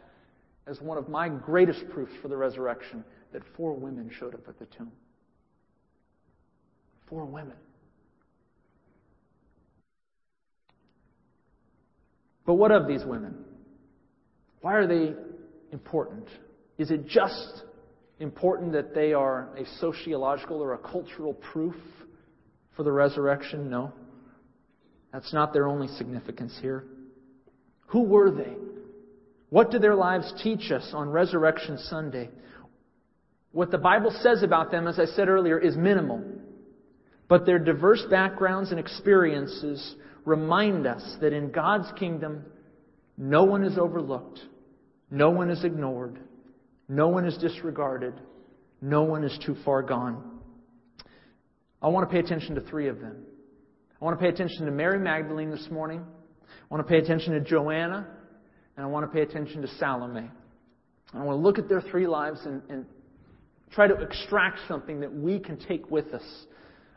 as 0.68 0.80
one 0.80 0.98
of 0.98 1.08
my 1.08 1.28
greatest 1.28 1.88
proofs 1.90 2.12
for 2.22 2.28
the 2.28 2.36
resurrection 2.36 3.04
that 3.32 3.42
four 3.56 3.72
women 3.72 4.08
showed 4.16 4.34
up 4.34 4.46
at 4.46 4.56
the 4.60 4.66
tomb. 4.66 4.92
Four 7.08 7.24
women. 7.24 7.56
But 12.46 12.54
what 12.54 12.70
of 12.70 12.86
these 12.86 13.04
women? 13.04 13.34
Why 14.60 14.74
are 14.74 14.86
they 14.86 15.14
important? 15.72 16.28
Is 16.78 16.90
it 16.90 17.06
just 17.06 17.62
important 18.20 18.72
that 18.72 18.94
they 18.94 19.12
are 19.12 19.48
a 19.56 19.66
sociological 19.80 20.62
or 20.62 20.74
a 20.74 20.78
cultural 20.78 21.34
proof 21.34 21.74
for 22.76 22.84
the 22.84 22.92
resurrection? 22.92 23.68
No. 23.68 23.92
That's 25.12 25.32
not 25.32 25.52
their 25.52 25.66
only 25.66 25.88
significance 25.88 26.56
here. 26.60 26.84
Who 27.86 28.02
were 28.02 28.30
they? 28.30 28.54
What 29.50 29.70
do 29.70 29.78
their 29.78 29.94
lives 29.94 30.32
teach 30.42 30.70
us 30.70 30.90
on 30.92 31.08
Resurrection 31.08 31.78
Sunday? 31.78 32.30
What 33.52 33.70
the 33.70 33.78
Bible 33.78 34.14
says 34.20 34.42
about 34.42 34.70
them, 34.70 34.86
as 34.86 34.98
I 34.98 35.06
said 35.06 35.28
earlier, 35.28 35.58
is 35.58 35.76
minimal. 35.76 36.22
But 37.28 37.46
their 37.46 37.58
diverse 37.58 38.04
backgrounds 38.10 38.70
and 38.70 38.78
experiences 38.78 39.94
remind 40.26 40.87
us 40.87 41.16
that 41.23 41.33
in 41.33 41.50
God's 41.50 41.90
kingdom, 41.99 42.45
no 43.16 43.45
one 43.45 43.64
is 43.64 43.78
overlooked, 43.78 44.40
no 45.11 45.30
one 45.30 45.49
is 45.49 45.64
ignored, 45.64 46.18
no 46.88 47.09
one 47.09 47.25
is 47.25 47.38
disregarded, 47.38 48.12
no 48.83 49.04
one 49.04 49.25
is 49.25 49.38
too 49.47 49.56
far 49.64 49.83
gone. 49.83 50.40
I 51.80 51.88
want 51.88 52.09
to 52.09 52.12
pay 52.12 52.21
attention 52.21 52.56
to 52.56 52.61
three 52.61 52.88
of 52.88 53.00
them. 53.00 53.25
I 54.00 54.04
want 54.04 54.18
to 54.18 54.23
pay 54.23 54.28
attention 54.28 54.66
to 54.66 54.73
Mary 54.73 54.99
Magdalene 54.99 55.50
this 55.50 55.68
morning. 55.71 56.04
I 56.45 56.75
want 56.75 56.87
to 56.87 56.90
pay 56.90 56.99
attention 56.99 57.33
to 57.33 57.40
Joanna. 57.40 58.06
And 58.76 58.85
I 58.85 58.88
want 58.88 59.11
to 59.11 59.14
pay 59.14 59.23
attention 59.23 59.62
to 59.62 59.68
Salome. 59.78 60.28
I 61.14 61.23
want 61.23 61.38
to 61.38 61.42
look 61.42 61.59
at 61.59 61.68
their 61.68 61.80
three 61.80 62.06
lives 62.06 62.40
and, 62.45 62.61
and 62.68 62.85
try 63.71 63.87
to 63.87 63.95
extract 63.95 64.59
something 64.68 65.00
that 65.00 65.12
we 65.12 65.38
can 65.38 65.59
take 65.59 65.90
with 65.90 66.12
us 66.12 66.47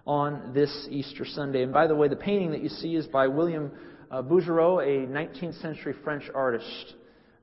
on 0.10 0.54
this 0.56 0.88
Easter 0.90 1.24
Sunday. 1.24 1.62
And 1.62 1.72
by 1.72 1.86
the 1.86 1.94
way, 1.94 2.08
the 2.08 2.16
painting 2.16 2.50
that 2.50 2.64
you 2.64 2.70
see 2.70 2.96
is 2.96 3.06
by 3.06 3.28
William 3.28 3.72
uh, 4.10 4.24
Bouguereau, 4.24 4.82
a 4.82 5.08
19th 5.08 5.62
century 5.62 5.94
French 6.04 6.24
artist. 6.34 6.96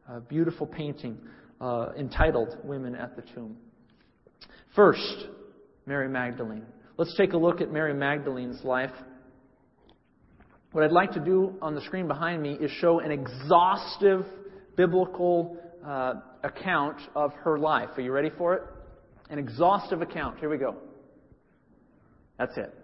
A 0.09 0.19
beautiful 0.19 0.67
painting 0.67 1.17
uh, 1.61 1.91
entitled 1.97 2.59
Women 2.65 2.97
at 2.97 3.15
the 3.15 3.23
Tomb. 3.23 3.57
First, 4.75 5.29
Mary 5.87 6.09
Magdalene. 6.09 6.65
Let's 6.97 7.17
take 7.17 7.35
a 7.35 7.37
look 7.37 7.61
at 7.61 7.71
Mary 7.71 7.95
Magdalene's 7.95 8.65
life. 8.65 8.91
What 10.73 10.83
I'd 10.83 10.91
like 10.91 11.13
to 11.13 11.21
do 11.21 11.55
on 11.63 11.77
the 11.77 11.81
screen 11.83 12.09
behind 12.09 12.43
me 12.43 12.55
is 12.55 12.73
show 12.73 12.99
an 12.99 13.13
exhaustive 13.13 14.27
biblical 14.77 15.57
uh, 15.87 16.15
account 16.43 16.97
of 17.15 17.33
her 17.45 17.61
life. 17.61 17.91
Are 17.97 18.01
you 18.01 18.11
ready 18.11 18.31
for 18.37 18.55
it? 18.55 18.63
An 19.31 19.39
exhaustive 19.39 20.03
account. 20.03 20.41
Here 20.41 20.51
we 20.51 20.59
go. 20.59 20.77
That's 22.39 22.57
it. 22.57 22.75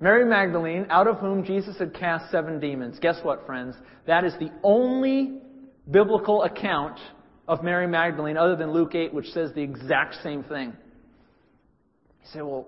Mary 0.00 0.24
Magdalene, 0.24 0.86
out 0.90 1.06
of 1.06 1.18
whom 1.18 1.44
Jesus 1.44 1.78
had 1.78 1.94
cast 1.94 2.30
seven 2.30 2.60
demons. 2.60 2.98
Guess 3.00 3.20
what, 3.22 3.46
friends? 3.46 3.74
That 4.06 4.24
is 4.24 4.34
the 4.38 4.50
only 4.62 5.40
biblical 5.90 6.42
account 6.42 6.98
of 7.46 7.62
Mary 7.62 7.86
Magdalene 7.86 8.36
other 8.36 8.56
than 8.56 8.72
Luke 8.72 8.94
8, 8.94 9.14
which 9.14 9.26
says 9.26 9.52
the 9.54 9.62
exact 9.62 10.16
same 10.22 10.42
thing. 10.42 10.74
You 12.22 12.30
say, 12.32 12.42
well, 12.42 12.66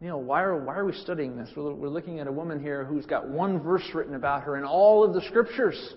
you 0.00 0.08
know, 0.08 0.18
why 0.18 0.42
are, 0.42 0.56
why 0.62 0.76
are 0.76 0.84
we 0.84 0.94
studying 0.94 1.36
this? 1.36 1.50
We're, 1.54 1.74
we're 1.74 1.88
looking 1.88 2.20
at 2.20 2.26
a 2.26 2.32
woman 2.32 2.60
here 2.60 2.84
who's 2.84 3.06
got 3.06 3.28
one 3.28 3.60
verse 3.62 3.86
written 3.94 4.14
about 4.14 4.42
her 4.44 4.56
in 4.56 4.64
all 4.64 5.04
of 5.04 5.12
the 5.12 5.20
scriptures. 5.28 5.94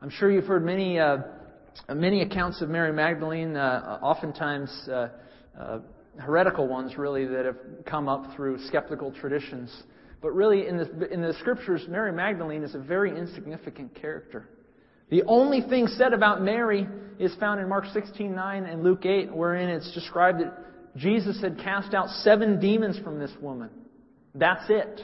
I'm 0.00 0.10
sure 0.10 0.30
you've 0.30 0.46
heard 0.46 0.64
many, 0.64 0.98
uh, 0.98 1.18
many 1.92 2.22
accounts 2.22 2.62
of 2.62 2.68
Mary 2.68 2.92
Magdalene, 2.92 3.56
uh, 3.56 3.98
oftentimes 4.02 4.88
uh, 4.88 5.08
uh 5.58 5.78
heretical 6.18 6.68
ones, 6.68 6.96
really, 6.96 7.26
that 7.26 7.44
have 7.44 7.56
come 7.86 8.08
up 8.08 8.34
through 8.36 8.58
skeptical 8.66 9.12
traditions. 9.12 9.72
But 10.20 10.32
really, 10.32 10.68
in 10.68 10.76
the, 10.76 11.12
in 11.12 11.22
the 11.22 11.34
scriptures, 11.34 11.84
Mary 11.88 12.12
Magdalene 12.12 12.62
is 12.62 12.74
a 12.74 12.78
very 12.78 13.16
insignificant 13.16 13.94
character. 13.94 14.48
The 15.10 15.22
only 15.24 15.60
thing 15.60 15.88
said 15.88 16.12
about 16.12 16.42
Mary 16.42 16.86
is 17.18 17.34
found 17.36 17.60
in 17.60 17.68
Mark 17.68 17.84
16:9 17.86 18.72
and 18.72 18.82
Luke 18.82 19.04
8, 19.04 19.34
wherein 19.34 19.68
it's 19.68 19.92
described 19.92 20.40
that 20.40 20.54
Jesus 20.96 21.40
had 21.40 21.58
cast 21.58 21.94
out 21.94 22.08
seven 22.08 22.60
demons 22.60 22.98
from 22.98 23.18
this 23.18 23.32
woman. 23.40 23.70
That's 24.34 24.64
it. 24.68 25.00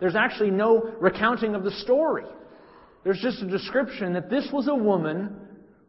There's 0.00 0.16
actually 0.16 0.50
no 0.50 0.94
recounting 1.00 1.54
of 1.54 1.62
the 1.62 1.70
story. 1.70 2.26
There's 3.04 3.20
just 3.20 3.42
a 3.42 3.46
description 3.46 4.14
that 4.14 4.30
this 4.30 4.48
was 4.52 4.66
a 4.66 4.74
woman 4.74 5.36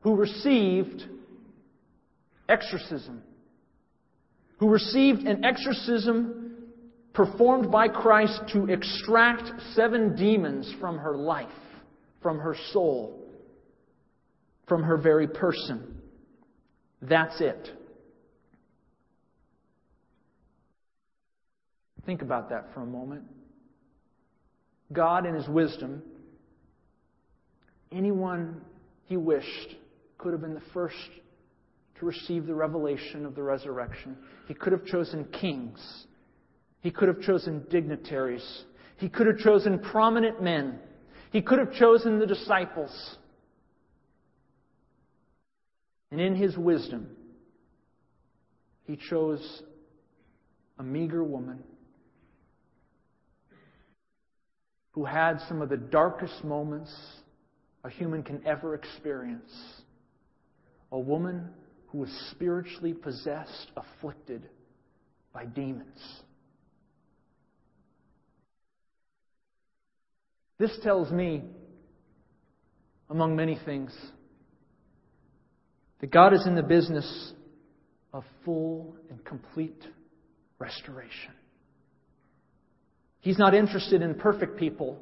who 0.01 0.15
received 0.15 1.03
exorcism 2.47 3.23
who 4.57 4.69
received 4.69 5.21
an 5.21 5.43
exorcism 5.43 6.53
performed 7.13 7.71
by 7.71 7.87
Christ 7.87 8.41
to 8.53 8.65
extract 8.65 9.49
seven 9.73 10.15
demons 10.15 10.73
from 10.79 10.97
her 10.97 11.15
life, 11.15 11.47
from 12.21 12.39
her 12.39 12.55
soul, 12.71 13.25
from 14.67 14.83
her 14.83 14.97
very 14.97 15.27
person. 15.27 16.01
That's 17.01 17.39
it. 17.39 17.69
Think 22.05 22.21
about 22.21 22.49
that 22.49 22.67
for 22.73 22.81
a 22.81 22.85
moment. 22.85 23.23
God, 24.93 25.25
in 25.25 25.33
His 25.33 25.47
wisdom, 25.47 26.03
anyone 27.91 28.61
He 29.05 29.17
wished 29.17 29.75
could 30.17 30.31
have 30.31 30.41
been 30.41 30.53
the 30.53 30.61
first 30.73 30.95
to 31.99 32.05
receive 32.05 32.45
the 32.45 32.53
revelation 32.53 33.25
of 33.25 33.35
the 33.35 33.43
resurrection. 33.43 34.17
He 34.47 34.53
could 34.53 34.73
have 34.73 34.85
chosen 34.85 35.25
kings. 35.25 35.79
He 36.81 36.91
could 36.91 37.07
have 37.07 37.21
chosen 37.21 37.65
dignitaries. 37.69 38.63
He 38.97 39.09
could 39.09 39.27
have 39.27 39.37
chosen 39.37 39.79
prominent 39.79 40.41
men. 40.41 40.79
He 41.31 41.41
could 41.41 41.59
have 41.59 41.73
chosen 41.73 42.19
the 42.19 42.27
disciples. 42.27 43.17
And 46.11 46.21
in 46.21 46.35
his 46.35 46.57
wisdom, 46.57 47.09
he 48.83 48.97
chose 49.09 49.63
a 50.77 50.83
meager 50.83 51.23
woman 51.23 51.63
who 54.91 55.03
had 55.03 55.39
some 55.47 55.61
of 55.61 55.69
the 55.69 55.77
darkest 55.77 56.43
moments 56.43 56.93
a 57.83 57.89
human 57.89 58.23
can 58.23 58.41
ever 58.45 58.75
experience. 58.75 59.51
A 60.91 60.99
woman 60.99 61.49
who 61.95 62.01
was 62.01 62.27
spiritually 62.31 62.93
possessed, 62.93 63.71
afflicted 63.77 64.49
by 65.31 65.45
demons. 65.45 65.97
This 70.57 70.77
tells 70.83 71.09
me, 71.09 71.43
among 73.09 73.37
many 73.37 73.57
things, 73.63 73.95
that 76.01 76.11
God 76.11 76.33
is 76.33 76.45
in 76.45 76.55
the 76.55 76.63
business 76.63 77.31
of 78.13 78.25
full 78.43 78.97
and 79.09 79.23
complete 79.23 79.81
restoration. 80.59 81.31
He's 83.21 83.37
not 83.39 83.55
interested 83.55 84.01
in 84.01 84.15
perfect 84.15 84.59
people 84.59 85.01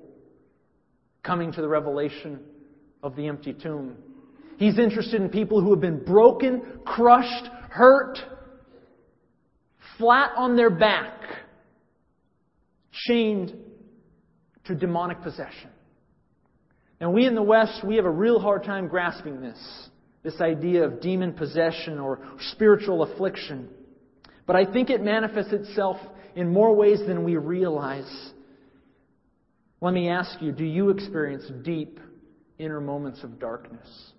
coming 1.23 1.51
to 1.53 1.61
the 1.61 1.67
revelation 1.67 2.39
of 3.01 3.15
the 3.15 3.25
empty 3.25 3.53
tomb. 3.53 3.97
He's 4.57 4.77
interested 4.77 5.21
in 5.21 5.29
people 5.29 5.61
who 5.61 5.71
have 5.71 5.81
been 5.81 6.03
broken, 6.03 6.61
crushed, 6.85 7.49
hurt, 7.69 8.17
flat 9.97 10.31
on 10.37 10.55
their 10.55 10.69
back, 10.69 11.19
chained 12.91 13.53
to 14.65 14.75
demonic 14.75 15.21
possession. 15.21 15.69
Now, 17.01 17.11
we 17.11 17.25
in 17.25 17.35
the 17.35 17.43
West, 17.43 17.83
we 17.83 17.97
have 17.97 18.05
a 18.05 18.11
real 18.11 18.39
hard 18.39 18.63
time 18.63 18.87
grasping 18.87 19.41
this 19.41 19.89
this 20.23 20.39
idea 20.39 20.85
of 20.85 21.01
demon 21.01 21.33
possession 21.33 21.99
or 21.99 22.19
spiritual 22.51 23.03
affliction. 23.03 23.69
But 24.47 24.55
I 24.55 24.71
think 24.71 24.89
it 24.89 25.01
manifests 25.01 25.51
itself 25.51 25.97
in 26.35 26.51
more 26.51 26.73
ways 26.75 26.99
than 27.05 27.23
we 27.23 27.35
realize. 27.35 28.31
Let 29.81 29.93
me 29.93 30.09
ask 30.09 30.41
you 30.41 30.51
do 30.51 30.63
you 30.63 30.89
experience 30.89 31.43
deep 31.63 31.99
inner 32.57 32.79
moments 32.79 33.23
of 33.23 33.39
darkness? 33.39 34.13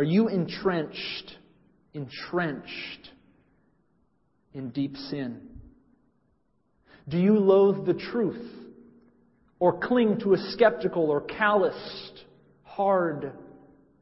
Are 0.00 0.12
you 0.12 0.28
entrenched, 0.28 1.36
entrenched 1.92 3.10
in 4.54 4.70
deep 4.70 4.96
sin? 4.96 5.42
Do 7.06 7.18
you 7.18 7.38
loathe 7.38 7.84
the 7.84 7.92
truth 7.92 8.50
or 9.58 9.78
cling 9.78 10.20
to 10.20 10.32
a 10.32 10.38
skeptical 10.52 11.10
or 11.10 11.20
calloused, 11.20 12.24
hard 12.62 13.34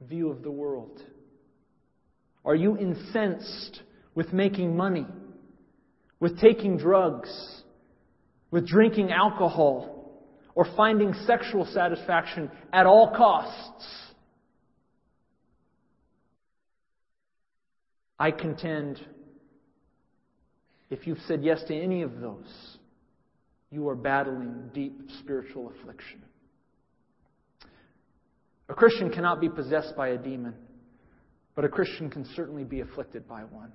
view 0.01 0.31
of 0.31 0.45
the 0.45 0.53
world? 0.53 1.03
Are 2.45 2.55
you 2.55 2.79
incensed 2.79 3.83
with 4.15 4.33
making 4.33 4.77
money, 4.77 5.07
with 6.21 6.39
taking 6.39 6.77
drugs, 6.77 7.29
with 8.53 8.69
drinking 8.69 9.11
alcohol, 9.11 10.13
or 10.55 10.65
finding 10.77 11.13
sexual 11.27 11.67
satisfaction 11.67 12.53
at 12.73 12.87
all 12.87 13.13
costs? 13.17 14.08
I 18.19 18.31
contend 18.31 19.01
if 20.91 21.07
you've 21.07 21.21
said 21.27 21.45
yes 21.45 21.63
to 21.69 21.75
any 21.75 22.03
of 22.03 22.21
those, 22.21 22.79
you 23.71 23.89
are 23.89 23.95
battling 23.95 24.71
deep 24.73 24.99
spiritual 25.21 25.71
affliction. 25.71 26.23
A 28.71 28.75
Christian 28.75 29.11
cannot 29.11 29.41
be 29.41 29.49
possessed 29.49 29.95
by 29.97 30.09
a 30.09 30.19
demon, 30.19 30.55
but 31.55 31.65
a 31.65 31.69
Christian 31.69 32.11
can 32.11 32.25
certainly 32.35 32.65
be 32.65 32.81
afflicted 32.81 33.29
by 33.29 33.43
one. 33.43 33.73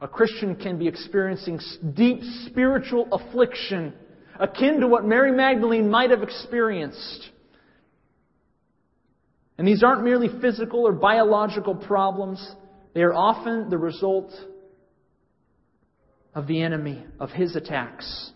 A 0.00 0.08
Christian 0.08 0.54
can 0.54 0.78
be 0.78 0.86
experiencing 0.86 1.58
deep 1.94 2.20
spiritual 2.46 3.08
affliction 3.12 3.92
akin 4.38 4.80
to 4.80 4.86
what 4.86 5.04
Mary 5.04 5.32
Magdalene 5.32 5.90
might 5.90 6.10
have 6.10 6.22
experienced. 6.22 7.30
And 9.58 9.66
these 9.66 9.82
aren't 9.82 10.04
merely 10.04 10.28
physical 10.40 10.86
or 10.86 10.92
biological 10.92 11.74
problems, 11.74 12.54
they 12.98 13.04
are 13.04 13.14
often 13.14 13.70
the 13.70 13.78
result 13.78 14.32
of 16.34 16.48
the 16.48 16.60
enemy, 16.60 17.04
of 17.20 17.30
his 17.30 17.54
attacks. 17.54 18.32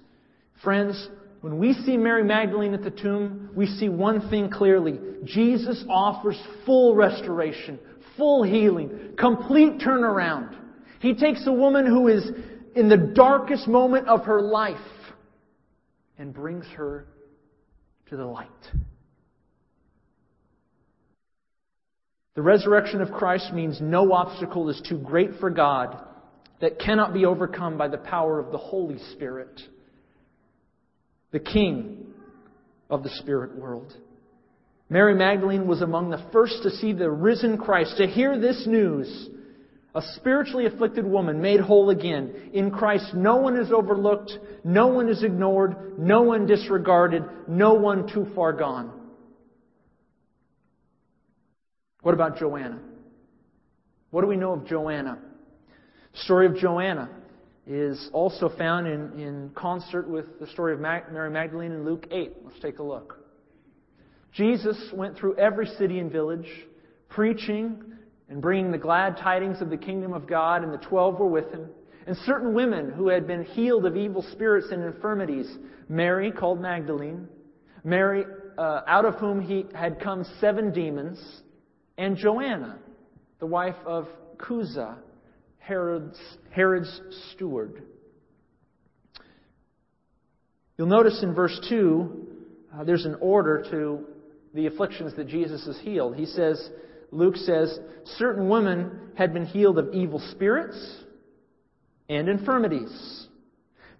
Friends, 0.62 1.08
when 1.40 1.58
we 1.58 1.72
see 1.72 1.96
Mary 1.96 2.22
Magdalene 2.22 2.72
at 2.72 2.84
the 2.84 2.92
tomb, 2.92 3.50
we 3.56 3.66
see 3.66 3.88
one 3.88 4.30
thing 4.30 4.50
clearly. 4.50 5.00
Jesus 5.24 5.84
offers 5.90 6.40
full 6.64 6.94
restoration, 6.94 7.80
full 8.16 8.44
healing, 8.44 9.14
complete 9.18 9.80
turnaround. 9.80 10.54
He 11.00 11.14
takes 11.14 11.44
a 11.48 11.52
woman 11.52 11.84
who 11.84 12.06
is 12.06 12.30
in 12.76 12.88
the 12.88 13.12
darkest 13.16 13.66
moment 13.66 14.06
of 14.06 14.26
her 14.26 14.42
life 14.42 14.76
and 16.18 16.32
brings 16.32 16.66
her 16.76 17.08
to 18.10 18.16
the 18.16 18.26
light. 18.26 18.48
The 22.34 22.42
resurrection 22.42 23.02
of 23.02 23.12
Christ 23.12 23.52
means 23.52 23.80
no 23.80 24.12
obstacle 24.12 24.70
is 24.70 24.80
too 24.88 24.98
great 24.98 25.32
for 25.38 25.50
God 25.50 25.98
that 26.60 26.78
cannot 26.78 27.12
be 27.12 27.26
overcome 27.26 27.76
by 27.76 27.88
the 27.88 27.98
power 27.98 28.38
of 28.38 28.52
the 28.52 28.58
Holy 28.58 28.98
Spirit 29.12 29.60
the 31.32 31.40
King 31.40 32.06
of 32.90 33.02
the 33.02 33.08
spirit 33.08 33.56
world. 33.56 33.92
Mary 34.90 35.14
Magdalene 35.14 35.66
was 35.66 35.80
among 35.80 36.10
the 36.10 36.22
first 36.30 36.62
to 36.62 36.70
see 36.70 36.92
the 36.92 37.10
risen 37.10 37.56
Christ, 37.56 37.96
to 37.96 38.06
hear 38.06 38.38
this 38.38 38.66
news. 38.66 39.30
A 39.94 40.02
spiritually 40.16 40.66
afflicted 40.66 41.06
woman 41.06 41.40
made 41.40 41.60
whole 41.60 41.88
again. 41.88 42.50
In 42.52 42.70
Christ, 42.70 43.14
no 43.14 43.36
one 43.36 43.56
is 43.56 43.72
overlooked, 43.72 44.32
no 44.64 44.88
one 44.88 45.08
is 45.08 45.22
ignored, 45.22 45.98
no 45.98 46.20
one 46.20 46.46
disregarded, 46.46 47.24
no 47.48 47.72
one 47.74 48.06
too 48.12 48.26
far 48.34 48.52
gone. 48.52 48.92
What 52.02 52.14
about 52.14 52.38
Joanna? 52.38 52.80
What 54.10 54.20
do 54.20 54.26
we 54.26 54.36
know 54.36 54.52
of 54.52 54.66
Joanna? 54.66 55.18
The 56.12 56.18
story 56.18 56.46
of 56.46 56.56
Joanna 56.56 57.08
is 57.66 58.10
also 58.12 58.50
found 58.58 58.86
in, 58.86 59.18
in 59.18 59.50
concert 59.54 60.08
with 60.08 60.38
the 60.40 60.46
story 60.48 60.74
of 60.74 60.80
Mary 60.80 61.30
Magdalene 61.30 61.72
in 61.72 61.84
Luke 61.84 62.06
8. 62.10 62.32
Let's 62.44 62.58
take 62.60 62.80
a 62.80 62.82
look. 62.82 63.18
Jesus 64.32 64.76
went 64.92 65.16
through 65.16 65.36
every 65.36 65.66
city 65.66 65.98
and 65.98 66.10
village, 66.10 66.48
preaching 67.08 67.82
and 68.28 68.42
bringing 68.42 68.72
the 68.72 68.78
glad 68.78 69.16
tidings 69.18 69.60
of 69.60 69.70
the 69.70 69.76
kingdom 69.76 70.12
of 70.12 70.26
God, 70.26 70.64
and 70.64 70.72
the 70.72 70.78
twelve 70.78 71.18
were 71.18 71.28
with 71.28 71.50
him. 71.50 71.68
And 72.06 72.16
certain 72.24 72.54
women 72.54 72.90
who 72.90 73.08
had 73.08 73.26
been 73.26 73.44
healed 73.44 73.86
of 73.86 73.96
evil 73.96 74.24
spirits 74.32 74.68
and 74.72 74.82
infirmities 74.82 75.58
Mary, 75.88 76.32
called 76.32 76.60
Magdalene, 76.60 77.28
Mary, 77.84 78.24
uh, 78.56 78.80
out 78.86 79.04
of 79.04 79.16
whom 79.16 79.40
he 79.40 79.66
had 79.74 80.00
come 80.00 80.24
seven 80.40 80.72
demons, 80.72 81.42
and 82.02 82.16
Joanna, 82.16 82.80
the 83.38 83.46
wife 83.46 83.76
of 83.86 84.08
Chuza, 84.36 84.96
Herod's, 85.58 86.18
Herod's 86.50 87.00
steward. 87.30 87.80
You'll 90.76 90.88
notice 90.88 91.22
in 91.22 91.32
verse 91.32 91.56
2, 91.68 92.26
uh, 92.74 92.82
there's 92.82 93.04
an 93.04 93.18
order 93.20 93.64
to 93.70 94.04
the 94.52 94.66
afflictions 94.66 95.14
that 95.14 95.28
Jesus 95.28 95.64
has 95.64 95.78
healed. 95.78 96.16
He 96.16 96.26
says, 96.26 96.70
Luke 97.12 97.36
says, 97.36 97.78
certain 98.16 98.48
women 98.48 99.12
had 99.14 99.32
been 99.32 99.46
healed 99.46 99.78
of 99.78 99.94
evil 99.94 100.18
spirits 100.32 100.76
and 102.08 102.28
infirmities. 102.28 103.28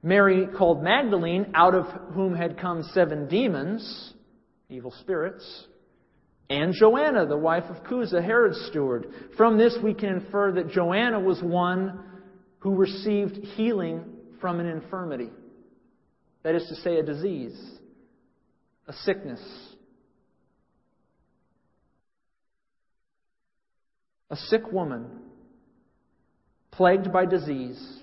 Mary, 0.03 0.49
called 0.59 0.83
Magdalene, 0.83 1.53
out 1.55 1.77
of 1.77 1.87
whom 2.15 2.35
had 2.35 2.59
come 2.59 2.83
seven 2.95 3.29
demons, 3.29 4.13
evil 4.69 4.93
spirits, 5.03 5.69
and 6.53 6.75
Joanna, 6.75 7.25
the 7.25 7.37
wife 7.37 7.65
of 7.71 7.83
Chuza, 7.85 8.23
Herod's 8.23 8.61
steward. 8.69 9.07
From 9.39 9.57
this, 9.57 9.75
we 9.83 9.95
can 9.95 10.11
infer 10.11 10.53
that 10.53 10.69
Joanna 10.69 11.19
was 11.19 11.43
one 11.43 12.05
who 12.59 12.75
received 12.75 13.37
healing 13.57 14.05
from 14.39 14.61
an 14.61 14.67
infirmity. 14.67 15.31
That 16.43 16.55
is 16.55 16.67
to 16.69 16.75
say, 16.77 16.99
a 16.99 17.03
disease, 17.03 17.59
a 18.87 18.93
sickness. 18.93 19.41
A 24.29 24.37
sick 24.37 24.71
woman, 24.71 25.07
plagued 26.71 27.11
by 27.13 27.25
disease, 27.25 28.01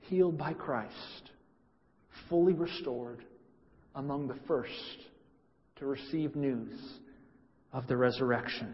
healed 0.00 0.36
by 0.36 0.52
Christ, 0.52 1.30
fully 2.28 2.54
restored, 2.54 3.24
among 3.94 4.26
the 4.26 4.36
first 4.48 4.72
to 5.76 5.86
receive 5.86 6.34
news 6.34 6.76
of 7.74 7.88
the 7.88 7.96
resurrection. 7.96 8.72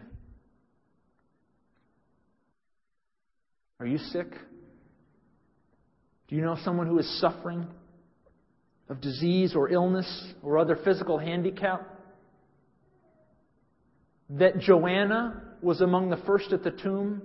Are 3.79 3.87
you 3.87 3.97
sick? 3.97 4.31
Do 6.27 6.35
you 6.35 6.43
know 6.43 6.55
someone 6.63 6.85
who 6.85 6.99
is 6.99 7.19
suffering 7.19 7.65
of 8.87 9.01
disease 9.01 9.55
or 9.55 9.69
illness 9.69 10.33
or 10.43 10.59
other 10.59 10.77
physical 10.85 11.17
handicap? 11.17 11.97
That 14.29 14.59
Joanna 14.59 15.41
was 15.63 15.81
among 15.81 16.11
the 16.11 16.17
first 16.17 16.53
at 16.53 16.63
the 16.63 16.71
tomb 16.71 17.23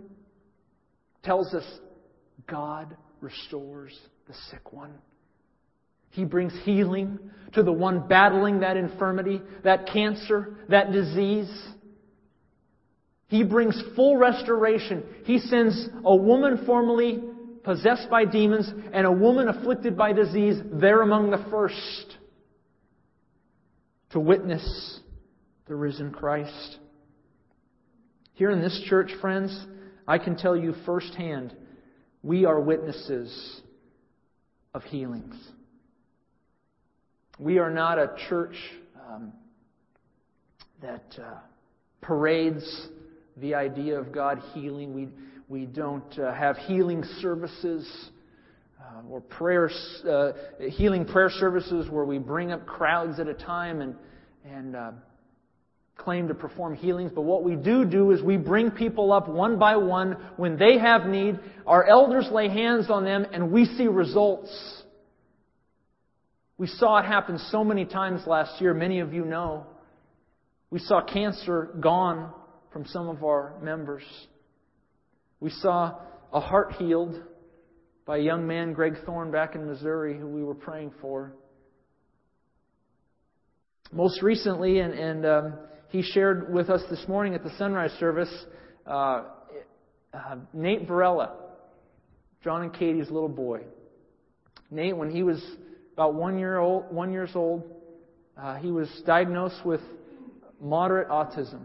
tells 1.22 1.52
us 1.54 1.64
God 2.48 2.96
restores 3.20 3.96
the 4.26 4.34
sick 4.50 4.72
one. 4.72 4.94
He 6.10 6.24
brings 6.24 6.52
healing 6.64 7.18
to 7.52 7.62
the 7.62 7.72
one 7.72 8.06
battling 8.06 8.60
that 8.60 8.76
infirmity, 8.76 9.40
that 9.64 9.88
cancer, 9.92 10.56
that 10.68 10.92
disease. 10.92 11.50
He 13.28 13.42
brings 13.44 13.80
full 13.94 14.16
restoration. 14.16 15.02
He 15.24 15.38
sends 15.38 15.88
a 16.04 16.14
woman 16.14 16.64
formerly 16.66 17.22
possessed 17.64 18.08
by 18.08 18.24
demons 18.24 18.70
and 18.92 19.06
a 19.06 19.12
woman 19.12 19.48
afflicted 19.48 19.96
by 19.96 20.12
disease 20.12 20.56
there 20.72 21.02
among 21.02 21.30
the 21.30 21.44
first 21.50 22.16
to 24.10 24.20
witness 24.20 25.00
the 25.66 25.74
risen 25.74 26.12
Christ. 26.12 26.78
Here 28.34 28.50
in 28.50 28.60
this 28.60 28.84
church, 28.88 29.10
friends, 29.20 29.66
I 30.06 30.18
can 30.18 30.36
tell 30.36 30.56
you 30.56 30.74
firsthand, 30.84 31.56
we 32.22 32.44
are 32.44 32.60
witnesses 32.60 33.60
of 34.72 34.82
healings. 34.84 35.34
We 37.38 37.58
are 37.58 37.70
not 37.70 37.98
a 37.98 38.14
church 38.30 38.54
um, 39.06 39.30
that 40.80 41.04
uh, 41.18 41.34
parades 42.00 42.88
the 43.36 43.54
idea 43.54 43.98
of 43.98 44.10
God 44.10 44.40
healing. 44.54 44.94
We, 44.94 45.08
we 45.46 45.66
don't 45.66 46.18
uh, 46.18 46.32
have 46.32 46.56
healing 46.56 47.04
services 47.20 47.86
uh, 48.80 49.02
or 49.10 49.20
prayers, 49.20 50.02
uh, 50.08 50.32
healing 50.70 51.04
prayer 51.04 51.28
services 51.28 51.90
where 51.90 52.06
we 52.06 52.16
bring 52.16 52.52
up 52.52 52.64
crowds 52.64 53.20
at 53.20 53.28
a 53.28 53.34
time 53.34 53.82
and, 53.82 53.96
and 54.50 54.74
uh, 54.74 54.90
claim 55.98 56.28
to 56.28 56.34
perform 56.34 56.74
healings. 56.74 57.12
But 57.14 57.22
what 57.22 57.44
we 57.44 57.54
do 57.54 57.84
do 57.84 58.12
is 58.12 58.22
we 58.22 58.38
bring 58.38 58.70
people 58.70 59.12
up 59.12 59.28
one 59.28 59.58
by 59.58 59.76
one 59.76 60.16
when 60.38 60.56
they 60.56 60.78
have 60.78 61.04
need. 61.04 61.38
Our 61.66 61.84
elders 61.84 62.28
lay 62.32 62.48
hands 62.48 62.88
on 62.88 63.04
them 63.04 63.26
and 63.30 63.52
we 63.52 63.66
see 63.66 63.88
results. 63.88 64.84
We 66.58 66.66
saw 66.66 66.98
it 66.98 67.04
happen 67.04 67.38
so 67.50 67.62
many 67.62 67.84
times 67.84 68.22
last 68.26 68.60
year. 68.60 68.72
Many 68.72 69.00
of 69.00 69.12
you 69.12 69.24
know. 69.24 69.66
We 70.70 70.78
saw 70.78 71.02
cancer 71.02 71.70
gone 71.80 72.32
from 72.72 72.86
some 72.86 73.08
of 73.08 73.22
our 73.22 73.54
members. 73.62 74.02
We 75.38 75.50
saw 75.50 75.96
a 76.32 76.40
heart 76.40 76.72
healed 76.72 77.22
by 78.06 78.18
a 78.18 78.20
young 78.20 78.46
man, 78.46 78.72
Greg 78.72 78.94
Thorne, 79.04 79.30
back 79.30 79.54
in 79.54 79.66
Missouri, 79.66 80.18
who 80.18 80.26
we 80.26 80.42
were 80.42 80.54
praying 80.54 80.92
for. 81.00 81.34
Most 83.92 84.22
recently, 84.22 84.78
and, 84.80 84.94
and 84.94 85.26
um, 85.26 85.54
he 85.90 86.02
shared 86.02 86.52
with 86.52 86.70
us 86.70 86.82
this 86.90 87.04
morning 87.06 87.34
at 87.34 87.44
the 87.44 87.56
sunrise 87.58 87.92
service, 88.00 88.32
uh, 88.86 89.24
uh, 90.12 90.36
Nate 90.52 90.86
Varela, 90.86 91.34
John 92.42 92.62
and 92.62 92.72
Katie's 92.72 93.10
little 93.10 93.28
boy. 93.28 93.62
Nate, 94.70 94.96
when 94.96 95.10
he 95.10 95.22
was 95.22 95.42
about 95.96 96.12
one 96.12 96.38
year 96.38 96.58
old, 96.58 96.92
one 96.92 97.10
years 97.10 97.30
old. 97.34 97.62
Uh, 98.36 98.56
he 98.56 98.70
was 98.70 98.86
diagnosed 99.06 99.64
with 99.64 99.80
moderate 100.60 101.08
autism, 101.08 101.62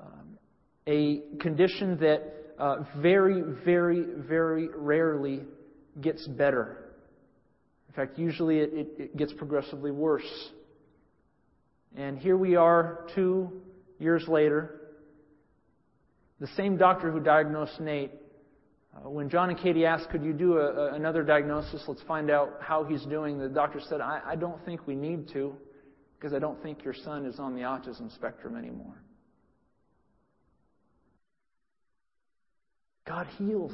um, 0.00 0.38
a 0.86 1.22
condition 1.40 1.98
that 1.98 2.22
uh, 2.56 2.84
very, 2.98 3.42
very, 3.64 4.04
very 4.28 4.68
rarely 4.68 5.40
gets 6.00 6.24
better. 6.28 6.92
In 7.88 7.94
fact, 7.94 8.16
usually 8.16 8.60
it, 8.60 8.72
it, 8.72 8.88
it 8.96 9.16
gets 9.16 9.32
progressively 9.32 9.90
worse. 9.90 10.50
And 11.96 12.16
here 12.16 12.36
we 12.36 12.54
are, 12.54 13.08
two 13.12 13.60
years 13.98 14.28
later. 14.28 14.82
The 16.38 16.48
same 16.56 16.76
doctor 16.76 17.10
who 17.10 17.18
diagnosed 17.18 17.80
Nate 17.80 18.12
uh, 18.94 19.08
when 19.08 19.28
John 19.28 19.50
and 19.50 19.58
Katie 19.58 19.84
asked, 19.84 20.08
could 20.10 20.24
you 20.24 20.32
do 20.32 20.58
a, 20.58 20.66
a, 20.66 20.94
another 20.94 21.22
diagnosis? 21.22 21.84
Let's 21.86 22.02
find 22.02 22.30
out 22.30 22.54
how 22.60 22.84
he's 22.84 23.04
doing. 23.04 23.38
The 23.38 23.48
doctor 23.48 23.80
said, 23.88 24.00
I, 24.00 24.20
I 24.26 24.36
don't 24.36 24.64
think 24.64 24.86
we 24.86 24.94
need 24.94 25.28
to 25.32 25.54
because 26.18 26.32
I 26.32 26.38
don't 26.38 26.60
think 26.62 26.84
your 26.84 26.94
son 26.94 27.26
is 27.26 27.38
on 27.38 27.54
the 27.54 27.62
autism 27.62 28.12
spectrum 28.14 28.56
anymore. 28.56 29.02
God 33.06 33.26
heals. 33.38 33.72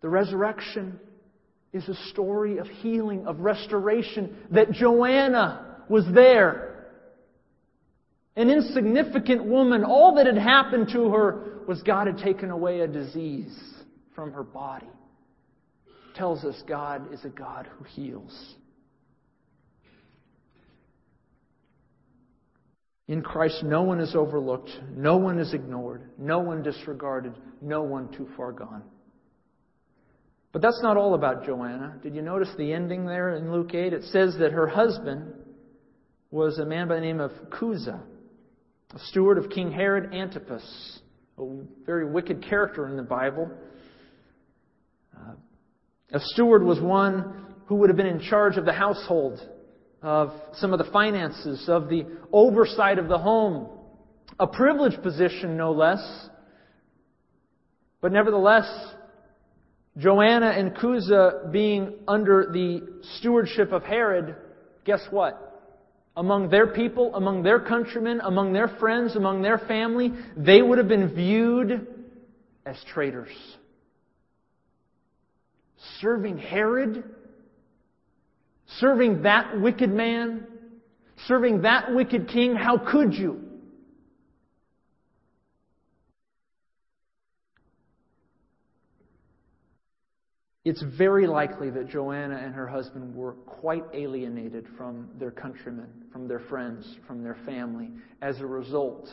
The 0.00 0.08
resurrection 0.08 0.98
is 1.72 1.88
a 1.88 1.94
story 2.10 2.58
of 2.58 2.66
healing, 2.66 3.26
of 3.26 3.40
restoration, 3.40 4.36
that 4.50 4.72
Joanna 4.72 5.84
was 5.88 6.04
there 6.14 6.69
an 8.36 8.48
insignificant 8.48 9.44
woman, 9.44 9.84
all 9.84 10.14
that 10.14 10.26
had 10.26 10.38
happened 10.38 10.88
to 10.92 11.10
her 11.10 11.62
was 11.66 11.82
God 11.82 12.06
had 12.06 12.18
taken 12.18 12.50
away 12.50 12.80
a 12.80 12.86
disease 12.86 13.58
from 14.14 14.32
her 14.32 14.44
body. 14.44 14.86
It 14.86 16.16
Tells 16.16 16.44
us 16.44 16.62
God 16.68 17.12
is 17.12 17.24
a 17.24 17.28
God 17.28 17.68
who 17.76 17.84
heals. 17.84 18.54
In 23.08 23.22
Christ, 23.22 23.64
no 23.64 23.82
one 23.82 23.98
is 23.98 24.14
overlooked, 24.14 24.70
no 24.94 25.16
one 25.16 25.40
is 25.40 25.52
ignored, 25.52 26.10
no 26.16 26.38
one 26.38 26.62
disregarded, 26.62 27.34
no 27.60 27.82
one 27.82 28.08
too 28.12 28.28
far 28.36 28.52
gone. 28.52 28.84
But 30.52 30.62
that's 30.62 30.80
not 30.82 30.96
all 30.96 31.14
about 31.14 31.44
Joanna. 31.44 31.96
Did 32.02 32.14
you 32.14 32.22
notice 32.22 32.50
the 32.56 32.72
ending 32.72 33.06
there 33.06 33.34
in 33.34 33.50
Luke 33.50 33.74
8? 33.74 33.92
It 33.92 34.04
says 34.04 34.36
that 34.38 34.52
her 34.52 34.68
husband 34.68 35.32
was 36.30 36.58
a 36.58 36.64
man 36.64 36.86
by 36.86 36.96
the 36.96 37.00
name 37.00 37.18
of 37.18 37.32
Chuza 37.50 38.00
a 38.94 38.98
steward 38.98 39.38
of 39.38 39.50
King 39.50 39.70
Herod 39.70 40.12
Antipas, 40.12 41.00
a 41.38 41.46
very 41.86 42.10
wicked 42.10 42.42
character 42.42 42.86
in 42.88 42.96
the 42.96 43.02
Bible. 43.02 43.50
Uh, 45.16 45.32
a 46.12 46.20
steward 46.20 46.64
was 46.64 46.80
one 46.80 47.46
who 47.66 47.76
would 47.76 47.88
have 47.88 47.96
been 47.96 48.06
in 48.06 48.20
charge 48.20 48.56
of 48.56 48.64
the 48.64 48.72
household, 48.72 49.40
of 50.02 50.32
some 50.54 50.72
of 50.72 50.78
the 50.78 50.90
finances, 50.92 51.68
of 51.68 51.88
the 51.88 52.04
oversight 52.32 52.98
of 52.98 53.08
the 53.08 53.18
home. 53.18 53.68
A 54.40 54.46
privileged 54.46 55.02
position, 55.02 55.56
no 55.56 55.72
less. 55.72 56.28
But 58.00 58.10
nevertheless, 58.10 58.66
Joanna 59.98 60.48
and 60.48 60.74
Chuza 60.74 61.52
being 61.52 61.94
under 62.08 62.50
the 62.52 63.02
stewardship 63.18 63.70
of 63.72 63.84
Herod, 63.84 64.34
guess 64.84 65.02
what? 65.10 65.49
Among 66.16 66.50
their 66.50 66.66
people, 66.66 67.14
among 67.14 67.42
their 67.42 67.60
countrymen, 67.60 68.20
among 68.22 68.52
their 68.52 68.68
friends, 68.68 69.16
among 69.16 69.42
their 69.42 69.58
family, 69.58 70.12
they 70.36 70.60
would 70.60 70.78
have 70.78 70.88
been 70.88 71.14
viewed 71.14 71.86
as 72.66 72.76
traitors. 72.92 73.30
Serving 76.00 76.38
Herod, 76.38 77.04
serving 78.78 79.22
that 79.22 79.60
wicked 79.60 79.90
man, 79.90 80.46
serving 81.26 81.62
that 81.62 81.94
wicked 81.94 82.28
king, 82.28 82.54
how 82.54 82.78
could 82.78 83.14
you? 83.14 83.49
It's 90.70 90.84
very 90.96 91.26
likely 91.26 91.68
that 91.70 91.88
Joanna 91.88 92.36
and 92.36 92.54
her 92.54 92.68
husband 92.68 93.12
were 93.12 93.32
quite 93.32 93.82
alienated 93.92 94.68
from 94.76 95.08
their 95.18 95.32
countrymen, 95.32 95.88
from 96.12 96.28
their 96.28 96.38
friends, 96.38 96.96
from 97.08 97.24
their 97.24 97.36
family, 97.44 97.90
as 98.22 98.38
a 98.38 98.46
result 98.46 99.08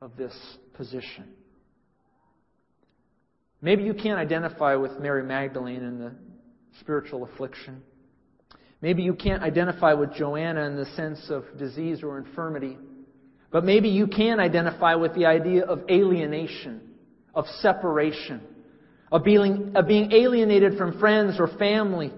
of 0.00 0.16
this 0.16 0.32
position. 0.74 1.24
Maybe 3.60 3.82
you 3.82 3.92
can't 3.92 4.20
identify 4.20 4.76
with 4.76 5.00
Mary 5.00 5.24
Magdalene 5.24 5.82
in 5.82 5.98
the 5.98 6.12
spiritual 6.78 7.24
affliction. 7.24 7.82
Maybe 8.80 9.02
you 9.02 9.14
can't 9.14 9.42
identify 9.42 9.94
with 9.94 10.14
Joanna 10.14 10.60
in 10.66 10.76
the 10.76 10.86
sense 10.94 11.28
of 11.28 11.42
disease 11.58 12.04
or 12.04 12.18
infirmity. 12.18 12.78
But 13.50 13.64
maybe 13.64 13.88
you 13.88 14.06
can 14.06 14.38
identify 14.38 14.94
with 14.94 15.12
the 15.16 15.26
idea 15.26 15.64
of 15.64 15.90
alienation, 15.90 16.82
of 17.34 17.46
separation 17.62 18.42
of 19.10 19.24
being, 19.24 19.72
of 19.74 19.86
being 19.86 20.12
alienated 20.12 20.76
from 20.76 20.98
friends 20.98 21.36
or 21.38 21.48
family, 21.58 22.12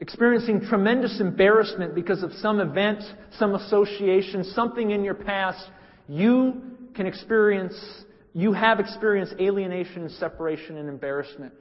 experiencing 0.00 0.62
tremendous 0.62 1.20
embarrassment 1.20 1.94
because 1.94 2.22
of 2.22 2.32
some 2.34 2.60
event, 2.60 3.02
some 3.38 3.54
association, 3.54 4.44
something 4.44 4.90
in 4.90 5.04
your 5.04 5.14
past, 5.14 5.62
you 6.08 6.62
can 6.94 7.06
experience, 7.06 7.78
you 8.32 8.52
have 8.52 8.80
experienced 8.80 9.34
alienation, 9.38 10.08
separation, 10.18 10.78
and 10.78 10.88
embarrassment. 10.88 11.52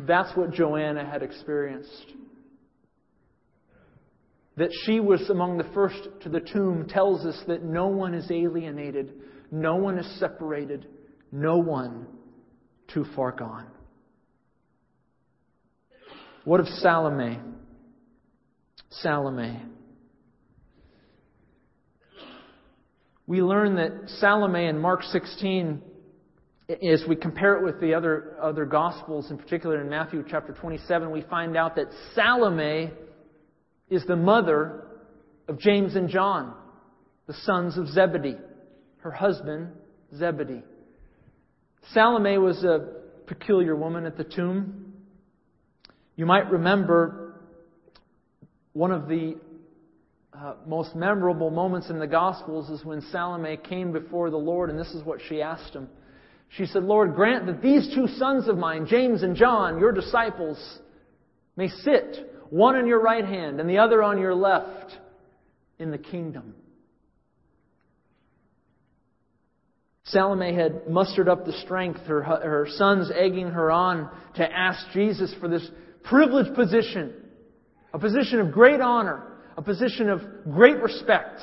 That's 0.00 0.34
what 0.36 0.52
Joanna 0.52 1.04
had 1.04 1.22
experienced. 1.22 2.12
That 4.56 4.70
she 4.84 5.00
was 5.00 5.30
among 5.30 5.56
the 5.56 5.68
first 5.72 6.08
to 6.22 6.28
the 6.28 6.40
tomb 6.40 6.86
tells 6.88 7.24
us 7.24 7.40
that 7.46 7.64
no 7.64 7.86
one 7.86 8.12
is 8.12 8.30
alienated, 8.30 9.14
no 9.50 9.76
one 9.76 9.98
is 9.98 10.20
separated, 10.20 10.86
no 11.32 11.56
one 11.56 12.06
too 12.92 13.04
far 13.16 13.32
gone. 13.32 13.66
What 16.44 16.60
of 16.60 16.66
Salome? 16.66 17.38
Salome. 18.90 19.60
we 23.30 23.42
learn 23.42 23.76
that 23.76 23.92
Salome 24.18 24.66
in 24.66 24.76
Mark 24.76 25.04
16, 25.04 25.80
as 26.68 27.04
we 27.08 27.14
compare 27.14 27.54
it 27.54 27.62
with 27.62 27.80
the 27.80 27.94
other, 27.94 28.36
other 28.42 28.64
Gospels, 28.64 29.30
in 29.30 29.38
particular 29.38 29.80
in 29.80 29.88
Matthew 29.88 30.24
chapter 30.28 30.52
27, 30.52 31.12
we 31.12 31.20
find 31.20 31.56
out 31.56 31.76
that 31.76 31.86
Salome 32.16 32.90
is 33.88 34.04
the 34.06 34.16
mother 34.16 34.84
of 35.46 35.60
James 35.60 35.94
and 35.94 36.08
John, 36.08 36.54
the 37.28 37.34
sons 37.44 37.78
of 37.78 37.86
Zebedee, 37.86 38.36
her 39.02 39.12
husband, 39.12 39.68
Zebedee. 40.12 40.64
Salome 41.92 42.38
was 42.38 42.62
a 42.64 42.88
peculiar 43.26 43.74
woman 43.74 44.06
at 44.06 44.16
the 44.16 44.24
tomb. 44.24 44.92
You 46.16 46.26
might 46.26 46.50
remember 46.50 47.34
one 48.72 48.92
of 48.92 49.08
the 49.08 49.36
uh, 50.32 50.54
most 50.66 50.94
memorable 50.94 51.50
moments 51.50 51.90
in 51.90 51.98
the 51.98 52.06
Gospels 52.06 52.70
is 52.70 52.84
when 52.84 53.00
Salome 53.10 53.56
came 53.56 53.92
before 53.92 54.30
the 54.30 54.36
Lord, 54.36 54.70
and 54.70 54.78
this 54.78 54.90
is 54.90 55.04
what 55.04 55.20
she 55.28 55.42
asked 55.42 55.74
him. 55.74 55.88
She 56.50 56.66
said, 56.66 56.82
Lord, 56.82 57.14
grant 57.14 57.46
that 57.46 57.62
these 57.62 57.92
two 57.94 58.06
sons 58.16 58.48
of 58.48 58.56
mine, 58.56 58.86
James 58.86 59.22
and 59.22 59.36
John, 59.36 59.78
your 59.78 59.92
disciples, 59.92 60.58
may 61.56 61.68
sit, 61.68 62.32
one 62.50 62.74
on 62.74 62.86
your 62.86 63.00
right 63.00 63.24
hand 63.24 63.60
and 63.60 63.68
the 63.68 63.78
other 63.78 64.02
on 64.02 64.18
your 64.18 64.34
left, 64.34 64.98
in 65.78 65.90
the 65.90 65.98
kingdom. 65.98 66.54
Salome 70.10 70.54
had 70.54 70.88
mustered 70.88 71.28
up 71.28 71.46
the 71.46 71.52
strength, 71.64 72.00
her, 72.06 72.22
her 72.22 72.66
sons 72.76 73.10
egging 73.14 73.48
her 73.48 73.70
on 73.70 74.10
to 74.36 74.52
ask 74.52 74.80
Jesus 74.92 75.32
for 75.40 75.48
this 75.48 75.68
privileged 76.02 76.54
position, 76.54 77.14
a 77.92 77.98
position 77.98 78.40
of 78.40 78.50
great 78.50 78.80
honor, 78.80 79.38
a 79.56 79.62
position 79.62 80.08
of 80.08 80.20
great 80.50 80.80
respect. 80.82 81.40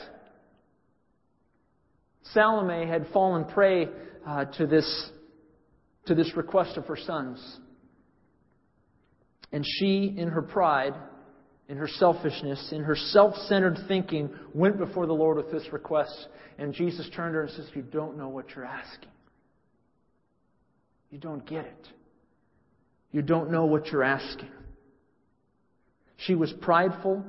Salome 2.33 2.87
had 2.87 3.07
fallen 3.13 3.45
prey 3.45 3.87
uh, 4.27 4.45
to, 4.45 4.67
this, 4.67 5.09
to 6.07 6.15
this 6.15 6.35
request 6.35 6.75
of 6.77 6.85
her 6.87 6.97
sons. 6.97 7.59
And 9.53 9.65
she, 9.65 10.13
in 10.17 10.27
her 10.27 10.41
pride, 10.41 10.93
in 11.69 11.77
her 11.77 11.87
selfishness, 11.87 12.69
in 12.71 12.83
her 12.83 12.95
self 12.95 13.35
centered 13.47 13.77
thinking, 13.87 14.29
went 14.53 14.77
before 14.77 15.05
the 15.05 15.13
Lord 15.13 15.37
with 15.37 15.51
this 15.51 15.71
request. 15.71 16.27
And 16.57 16.73
Jesus 16.73 17.09
turned 17.15 17.33
to 17.33 17.37
her 17.37 17.41
and 17.43 17.51
says, 17.51 17.69
You 17.75 17.81
don't 17.81 18.17
know 18.17 18.29
what 18.29 18.45
you're 18.55 18.65
asking. 18.65 19.09
You 21.11 21.17
don't 21.17 21.45
get 21.45 21.65
it. 21.65 21.87
You 23.11 23.21
don't 23.21 23.51
know 23.51 23.65
what 23.65 23.87
you're 23.87 24.03
asking. 24.03 24.49
She 26.17 26.35
was 26.35 26.51
prideful. 26.61 27.23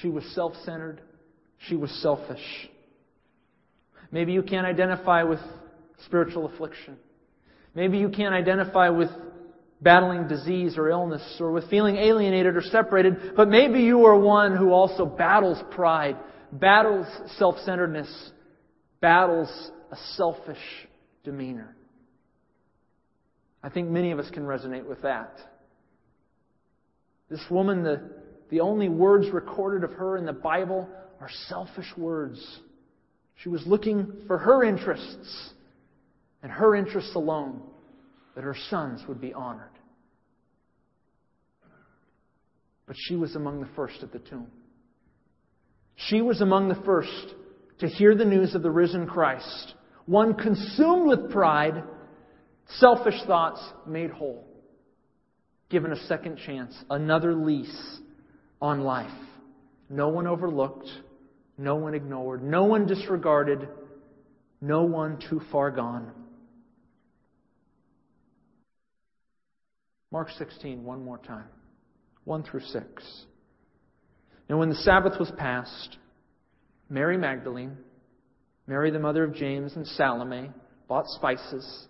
She 0.00 0.08
was 0.08 0.24
self 0.34 0.54
centered. 0.64 1.00
She 1.68 1.76
was 1.76 1.90
selfish. 2.02 2.68
Maybe 4.10 4.32
you 4.32 4.42
can't 4.42 4.66
identify 4.66 5.22
with 5.24 5.40
spiritual 6.04 6.46
affliction. 6.46 6.96
Maybe 7.74 7.98
you 7.98 8.08
can't 8.08 8.34
identify 8.34 8.88
with 8.90 9.10
battling 9.80 10.26
disease 10.26 10.78
or 10.78 10.88
illness 10.88 11.36
or 11.40 11.52
with 11.52 11.68
feeling 11.68 11.96
alienated 11.96 12.56
or 12.56 12.62
separated, 12.62 13.34
but 13.36 13.48
maybe 13.48 13.80
you 13.80 14.06
are 14.06 14.18
one 14.18 14.56
who 14.56 14.70
also 14.70 15.04
battles 15.04 15.58
pride, 15.72 16.16
battles 16.52 17.06
self 17.38 17.56
centeredness, 17.64 18.32
battles 19.00 19.48
a 19.90 19.96
selfish 20.14 20.58
demeanor. 21.24 21.76
I 23.62 23.68
think 23.68 23.90
many 23.90 24.12
of 24.12 24.18
us 24.18 24.30
can 24.30 24.44
resonate 24.44 24.86
with 24.86 25.02
that. 25.02 25.32
This 27.28 27.44
woman, 27.50 27.82
the, 27.82 28.10
the 28.50 28.60
only 28.60 28.88
words 28.88 29.28
recorded 29.30 29.82
of 29.82 29.96
her 29.96 30.16
in 30.16 30.24
the 30.24 30.32
Bible 30.32 30.88
are 31.20 31.30
selfish 31.48 31.92
words. 31.96 32.60
She 33.42 33.48
was 33.48 33.66
looking 33.66 34.12
for 34.26 34.38
her 34.38 34.62
interests 34.64 35.50
and 36.42 36.52
her 36.52 36.76
interests 36.76 37.14
alone 37.14 37.60
that 38.36 38.44
her 38.44 38.56
sons 38.70 39.02
would 39.08 39.20
be 39.20 39.34
honored. 39.34 39.70
But 42.86 42.94
she 42.96 43.16
was 43.16 43.34
among 43.34 43.60
the 43.60 43.68
first 43.74 44.02
at 44.02 44.12
the 44.12 44.20
tomb. 44.20 44.46
She 45.96 46.20
was 46.20 46.40
among 46.42 46.68
the 46.68 46.80
first 46.84 47.34
to 47.80 47.88
hear 47.88 48.14
the 48.14 48.26
news 48.26 48.54
of 48.54 48.62
the 48.62 48.70
risen 48.70 49.06
Christ. 49.06 49.74
One 50.04 50.34
consumed 50.34 51.08
with 51.08 51.30
pride, 51.32 51.82
selfish 52.78 53.20
thoughts 53.26 53.60
made 53.86 54.10
whole. 54.10 54.46
Given 55.70 55.92
a 55.92 56.06
second 56.06 56.38
chance, 56.46 56.76
another 56.90 57.34
lease 57.34 57.98
on 58.60 58.82
life. 58.82 59.10
No 59.88 60.08
one 60.08 60.26
overlooked, 60.26 60.88
no 61.58 61.76
one 61.76 61.94
ignored, 61.94 62.44
no 62.44 62.64
one 62.64 62.86
disregarded, 62.86 63.66
no 64.60 64.82
one 64.82 65.18
too 65.28 65.40
far 65.50 65.70
gone. 65.70 66.12
Mark 70.12 70.28
16, 70.38 70.84
one 70.84 71.04
more 71.04 71.18
time. 71.18 71.48
1 72.24 72.42
through 72.44 72.60
6. 72.60 73.24
Now, 74.48 74.58
when 74.58 74.68
the 74.68 74.76
Sabbath 74.76 75.18
was 75.18 75.30
past, 75.36 75.96
Mary 76.88 77.16
Magdalene, 77.16 77.76
Mary 78.66 78.90
the 78.90 78.98
mother 78.98 79.24
of 79.24 79.34
James, 79.34 79.74
and 79.74 79.86
Salome 79.86 80.50
bought 80.88 81.06
spices 81.08 81.86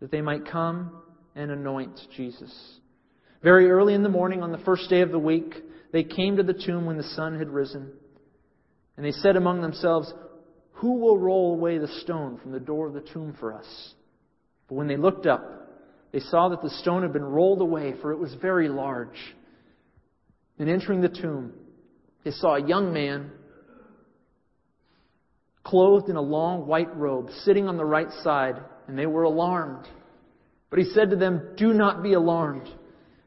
that 0.00 0.10
they 0.10 0.20
might 0.20 0.50
come 0.50 1.02
and 1.34 1.50
anoint 1.50 1.98
Jesus. 2.16 2.78
Very 3.42 3.70
early 3.70 3.94
in 3.94 4.02
the 4.02 4.08
morning 4.08 4.42
on 4.42 4.52
the 4.52 4.58
first 4.58 4.88
day 4.88 5.00
of 5.00 5.10
the 5.10 5.18
week, 5.18 5.54
they 5.92 6.04
came 6.04 6.36
to 6.36 6.42
the 6.42 6.54
tomb 6.54 6.86
when 6.86 6.96
the 6.96 7.02
sun 7.02 7.38
had 7.38 7.48
risen. 7.48 7.92
And 8.96 9.04
they 9.04 9.12
said 9.12 9.36
among 9.36 9.60
themselves, 9.60 10.12
Who 10.74 10.98
will 10.98 11.18
roll 11.18 11.54
away 11.54 11.78
the 11.78 12.00
stone 12.02 12.38
from 12.38 12.52
the 12.52 12.60
door 12.60 12.86
of 12.86 12.94
the 12.94 13.06
tomb 13.12 13.36
for 13.38 13.52
us? 13.52 13.94
But 14.68 14.76
when 14.76 14.86
they 14.86 14.96
looked 14.96 15.26
up, 15.26 15.61
they 16.12 16.20
saw 16.20 16.50
that 16.50 16.62
the 16.62 16.70
stone 16.70 17.02
had 17.02 17.12
been 17.12 17.24
rolled 17.24 17.62
away, 17.62 17.94
for 18.00 18.12
it 18.12 18.18
was 18.18 18.34
very 18.34 18.68
large. 18.68 19.16
And 20.58 20.68
entering 20.68 21.00
the 21.00 21.08
tomb, 21.08 21.54
they 22.24 22.30
saw 22.30 22.54
a 22.54 22.66
young 22.66 22.92
man 22.92 23.32
clothed 25.64 26.10
in 26.10 26.16
a 26.16 26.22
long 26.22 26.66
white 26.66 26.94
robe, 26.96 27.30
sitting 27.44 27.66
on 27.66 27.78
the 27.78 27.84
right 27.84 28.10
side, 28.22 28.56
and 28.86 28.98
they 28.98 29.06
were 29.06 29.22
alarmed. 29.22 29.86
But 30.68 30.80
he 30.80 30.84
said 30.86 31.10
to 31.10 31.16
them, 31.16 31.54
Do 31.56 31.72
not 31.72 32.02
be 32.02 32.12
alarmed. 32.12 32.68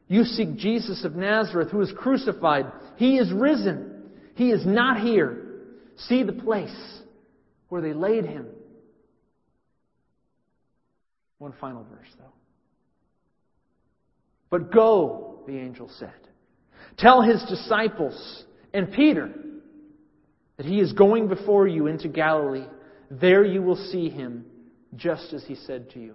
You 0.08 0.22
seek 0.22 0.56
Jesus 0.56 1.04
of 1.04 1.16
Nazareth, 1.16 1.70
who 1.70 1.78
was 1.78 1.92
crucified. 1.96 2.66
He 2.96 3.18
is 3.18 3.32
risen. 3.32 4.10
He 4.36 4.50
is 4.50 4.64
not 4.64 5.00
here. 5.00 5.42
See 5.96 6.22
the 6.22 6.32
place 6.32 7.00
where 7.68 7.82
they 7.82 7.92
laid 7.92 8.24
him. 8.24 8.46
One 11.38 11.52
final 11.60 11.84
verse, 11.84 12.08
though. 12.18 12.35
But 14.56 14.72
go, 14.72 15.42
the 15.46 15.58
angel 15.58 15.90
said. 15.98 16.14
Tell 16.96 17.20
his 17.20 17.44
disciples 17.46 18.44
and 18.72 18.90
Peter 18.90 19.30
that 20.56 20.64
he 20.64 20.80
is 20.80 20.94
going 20.94 21.28
before 21.28 21.68
you 21.68 21.88
into 21.88 22.08
Galilee. 22.08 22.64
There 23.10 23.44
you 23.44 23.60
will 23.60 23.76
see 23.76 24.08
him, 24.08 24.46
just 24.94 25.34
as 25.34 25.44
he 25.44 25.56
said 25.56 25.90
to 25.90 26.00
you. 26.00 26.14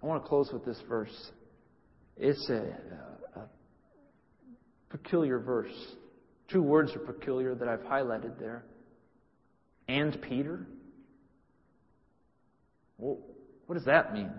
I 0.00 0.06
want 0.06 0.22
to 0.22 0.28
close 0.28 0.50
with 0.52 0.64
this 0.64 0.80
verse. 0.88 1.32
It's 2.16 2.48
a, 2.48 2.76
a, 3.34 3.40
peculiar 4.90 5.40
verse. 5.40 5.74
Two 6.52 6.62
words 6.62 6.92
are 6.94 7.00
peculiar 7.00 7.56
that 7.56 7.66
I've 7.66 7.80
highlighted 7.80 8.38
there. 8.38 8.64
And 9.88 10.22
Peter? 10.22 10.68
Well, 12.96 13.18
what 13.66 13.74
does 13.74 13.86
that 13.86 14.14
mean? 14.14 14.30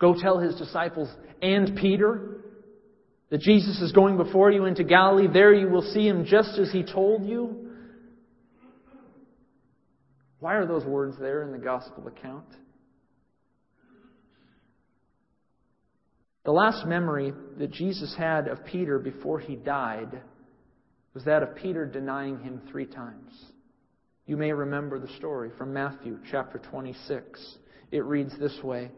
Go 0.00 0.14
tell 0.18 0.38
his 0.38 0.56
disciples 0.56 1.08
and 1.42 1.76
Peter 1.76 2.40
that 3.30 3.40
Jesus 3.40 3.80
is 3.80 3.92
going 3.92 4.16
before 4.16 4.50
you 4.50 4.64
into 4.64 4.82
Galilee. 4.82 5.28
There 5.32 5.52
you 5.52 5.68
will 5.68 5.92
see 5.92 6.08
him 6.08 6.24
just 6.24 6.58
as 6.58 6.72
he 6.72 6.82
told 6.82 7.24
you. 7.24 7.68
Why 10.40 10.54
are 10.54 10.66
those 10.66 10.84
words 10.84 11.16
there 11.20 11.42
in 11.42 11.52
the 11.52 11.58
gospel 11.58 12.08
account? 12.08 12.46
The 16.44 16.52
last 16.52 16.86
memory 16.86 17.34
that 17.58 17.70
Jesus 17.70 18.14
had 18.16 18.48
of 18.48 18.64
Peter 18.64 18.98
before 18.98 19.38
he 19.38 19.54
died 19.54 20.22
was 21.12 21.24
that 21.24 21.42
of 21.42 21.54
Peter 21.56 21.84
denying 21.84 22.40
him 22.40 22.62
three 22.70 22.86
times. 22.86 23.32
You 24.26 24.38
may 24.38 24.52
remember 24.52 24.98
the 24.98 25.12
story 25.16 25.50
from 25.58 25.74
Matthew 25.74 26.18
chapter 26.30 26.58
26. 26.58 27.56
It 27.92 28.04
reads 28.04 28.32
this 28.38 28.58
way 28.62 28.90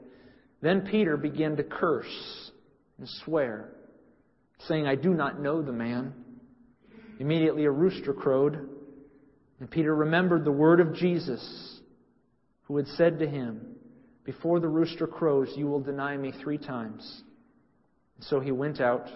then 0.62 0.82
Peter 0.82 1.16
began 1.16 1.56
to 1.56 1.64
curse 1.64 2.50
and 2.98 3.08
swear, 3.24 3.70
saying, 4.68 4.86
I 4.86 4.94
do 4.94 5.12
not 5.12 5.40
know 5.40 5.60
the 5.60 5.72
man. 5.72 6.14
Immediately 7.18 7.64
a 7.64 7.70
rooster 7.70 8.14
crowed, 8.14 8.68
and 9.58 9.70
Peter 9.70 9.94
remembered 9.94 10.44
the 10.44 10.52
word 10.52 10.80
of 10.80 10.94
Jesus, 10.94 11.80
who 12.62 12.76
had 12.76 12.86
said 12.86 13.18
to 13.18 13.26
him, 13.26 13.60
Before 14.24 14.60
the 14.60 14.68
rooster 14.68 15.08
crows, 15.08 15.52
you 15.56 15.66
will 15.66 15.80
deny 15.80 16.16
me 16.16 16.32
three 16.42 16.58
times. 16.58 17.22
And 18.16 18.24
so 18.24 18.38
he 18.38 18.52
went 18.52 18.80
out 18.80 19.08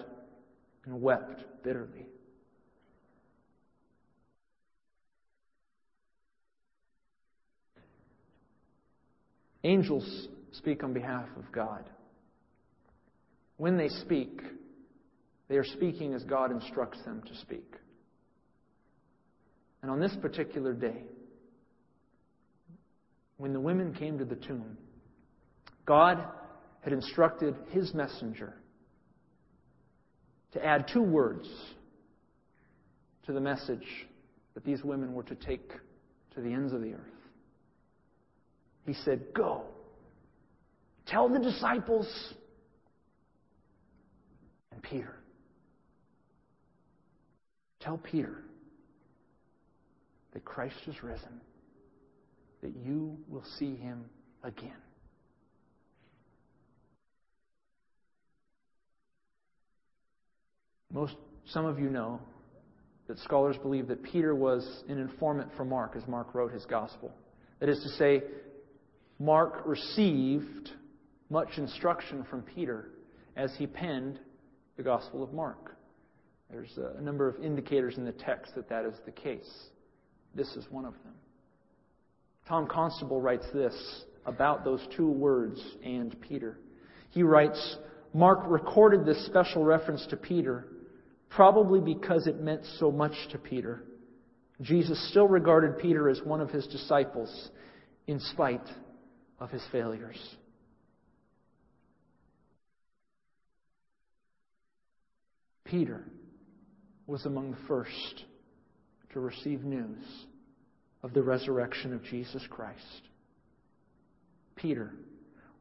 and 0.85 1.01
wept 1.01 1.63
bitterly. 1.63 2.07
Angels 9.63 10.27
speak 10.57 10.83
on 10.83 10.93
behalf 10.93 11.25
of 11.37 11.51
God. 11.51 11.89
When 13.57 13.77
they 13.77 13.89
speak, 13.89 14.41
they 15.49 15.55
are 15.55 15.63
speaking 15.63 16.13
as 16.13 16.23
God 16.23 16.51
instructs 16.51 17.01
them 17.03 17.23
to 17.27 17.35
speak. 17.37 17.75
And 19.81 19.91
on 19.91 19.99
this 19.99 20.15
particular 20.21 20.73
day, 20.73 21.03
when 23.37 23.53
the 23.53 23.59
women 23.59 23.93
came 23.93 24.17
to 24.17 24.25
the 24.25 24.35
tomb, 24.35 24.77
God 25.85 26.23
had 26.81 26.93
instructed 26.93 27.55
his 27.69 27.93
messenger 27.93 28.55
to 30.53 30.65
add 30.65 30.89
two 30.91 31.03
words 31.03 31.47
to 33.25 33.33
the 33.33 33.39
message 33.39 33.85
that 34.53 34.65
these 34.65 34.83
women 34.83 35.13
were 35.13 35.23
to 35.23 35.35
take 35.35 35.69
to 36.33 36.41
the 36.41 36.51
ends 36.51 36.73
of 36.73 36.81
the 36.81 36.93
earth. 36.93 37.17
He 38.85 38.93
said, 38.93 39.21
Go. 39.35 39.65
Tell 41.07 41.29
the 41.29 41.39
disciples 41.39 42.07
and 44.71 44.81
Peter. 44.83 45.15
Tell 47.79 47.97
Peter 47.97 48.43
that 50.33 50.43
Christ 50.43 50.75
is 50.87 51.01
risen, 51.01 51.41
that 52.61 52.75
you 52.75 53.17
will 53.29 53.45
see 53.57 53.75
him 53.77 54.05
again. 54.43 54.73
Most, 60.91 61.15
some 61.45 61.65
of 61.65 61.79
you 61.79 61.89
know 61.89 62.19
that 63.07 63.17
scholars 63.19 63.55
believe 63.57 63.87
that 63.87 64.03
Peter 64.03 64.35
was 64.35 64.83
an 64.89 64.97
informant 64.97 65.51
for 65.55 65.63
Mark 65.63 65.95
as 65.95 66.05
Mark 66.07 66.33
wrote 66.33 66.51
his 66.51 66.65
gospel. 66.65 67.13
That 67.59 67.69
is 67.69 67.81
to 67.83 67.89
say, 67.97 68.23
Mark 69.19 69.61
received 69.65 70.71
much 71.29 71.57
instruction 71.57 72.25
from 72.29 72.41
Peter 72.41 72.89
as 73.35 73.53
he 73.57 73.67
penned 73.67 74.19
the 74.77 74.83
Gospel 74.83 75.23
of 75.23 75.33
Mark. 75.33 75.77
There's 76.49 76.77
a 76.77 77.01
number 77.01 77.27
of 77.27 77.43
indicators 77.43 77.97
in 77.97 78.05
the 78.05 78.13
text 78.13 78.55
that 78.55 78.69
that 78.69 78.85
is 78.85 78.93
the 79.05 79.11
case. 79.11 79.49
This 80.33 80.55
is 80.55 80.65
one 80.69 80.85
of 80.85 80.93
them. 81.03 81.13
Tom 82.47 82.67
Constable 82.67 83.19
writes 83.19 83.45
this 83.53 84.05
about 84.25 84.63
those 84.63 84.85
two 84.95 85.09
words, 85.09 85.61
and 85.83 86.19
Peter. 86.21 86.59
He 87.09 87.23
writes 87.23 87.77
Mark 88.13 88.39
recorded 88.47 89.05
this 89.05 89.25
special 89.25 89.63
reference 89.63 90.05
to 90.07 90.17
Peter 90.17 90.67
probably 91.29 91.79
because 91.79 92.27
it 92.27 92.39
meant 92.39 92.61
so 92.79 92.91
much 92.91 93.13
to 93.31 93.37
Peter. 93.37 93.83
Jesus 94.61 95.09
still 95.09 95.27
regarded 95.27 95.77
Peter 95.77 96.09
as 96.09 96.21
one 96.23 96.41
of 96.41 96.49
his 96.49 96.65
disciples 96.67 97.49
in 98.07 98.19
spite 98.19 98.67
of 99.39 99.51
his 99.51 99.61
failures. 99.71 100.17
Peter 105.69 106.03
was 107.07 107.25
among 107.25 107.51
the 107.51 107.67
first 107.67 108.25
to 109.13 109.19
receive 109.19 109.63
news 109.63 110.03
of 111.03 111.13
the 111.13 111.21
resurrection 111.21 111.93
of 111.93 112.03
Jesus 112.03 112.43
Christ. 112.49 113.01
Peter, 114.55 114.93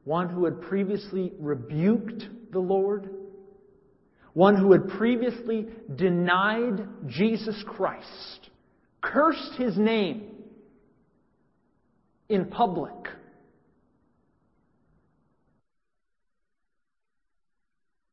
one 0.05 0.29
who 0.29 0.45
had 0.45 0.61
previously 0.63 1.33
rebuked 1.39 2.25
the 2.53 2.59
Lord, 2.59 3.11
one 4.33 4.57
who 4.57 4.73
had 4.73 4.89
previously 4.89 5.67
denied 5.95 6.87
Jesus 7.07 7.63
Christ, 7.67 8.51
cursed 9.01 9.55
his 9.59 9.77
name 9.77 10.31
in 12.29 12.47
public. 12.47 12.93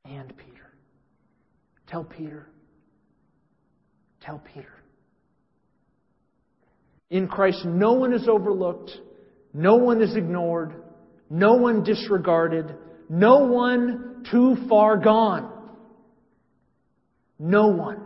And 0.05 0.35
Peter. 0.37 0.52
Tell 1.93 2.03
Peter. 2.03 2.47
Tell 4.19 4.41
Peter. 4.51 4.73
In 7.11 7.27
Christ, 7.27 7.65
no 7.65 7.93
one 7.93 8.13
is 8.13 8.27
overlooked, 8.27 8.89
no 9.53 9.75
one 9.75 10.01
is 10.01 10.15
ignored, 10.15 10.73
no 11.29 11.53
one 11.53 11.83
disregarded, 11.83 12.73
no 13.09 13.45
one 13.45 14.25
too 14.31 14.55
far 14.67 14.97
gone. 14.97 15.51
No 17.37 17.67
one. 17.67 18.01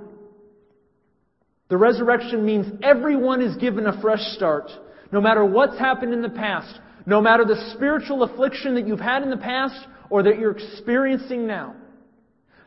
The 1.69 1.77
resurrection 1.77 2.45
means 2.45 2.65
everyone 2.83 3.41
is 3.41 3.55
given 3.55 3.87
a 3.87 4.01
fresh 4.01 4.35
start, 4.35 4.69
no 5.13 5.21
matter 5.21 5.45
what's 5.45 5.79
happened 5.79 6.11
in 6.11 6.21
the 6.21 6.27
past, 6.27 6.77
no 7.05 7.21
matter 7.21 7.45
the 7.45 7.71
spiritual 7.73 8.23
affliction 8.23 8.75
that 8.75 8.85
you've 8.85 8.99
had 8.99 9.23
in 9.23 9.29
the 9.29 9.37
past 9.37 9.87
or 10.09 10.23
that 10.23 10.39
you're 10.39 10.57
experiencing 10.57 11.47
now, 11.47 11.76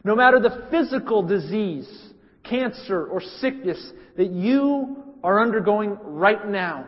no 0.05 0.15
matter 0.17 0.41
the 0.41 0.67
physical 0.71 1.23
disease, 1.23 1.89
cancer, 2.43 3.07
or 3.07 3.21
sickness 3.21 3.93
that 4.17 4.31
you 4.31 4.97
are 5.23 5.43
undergoing 5.43 5.97
right 6.03 6.49
now. 6.49 6.87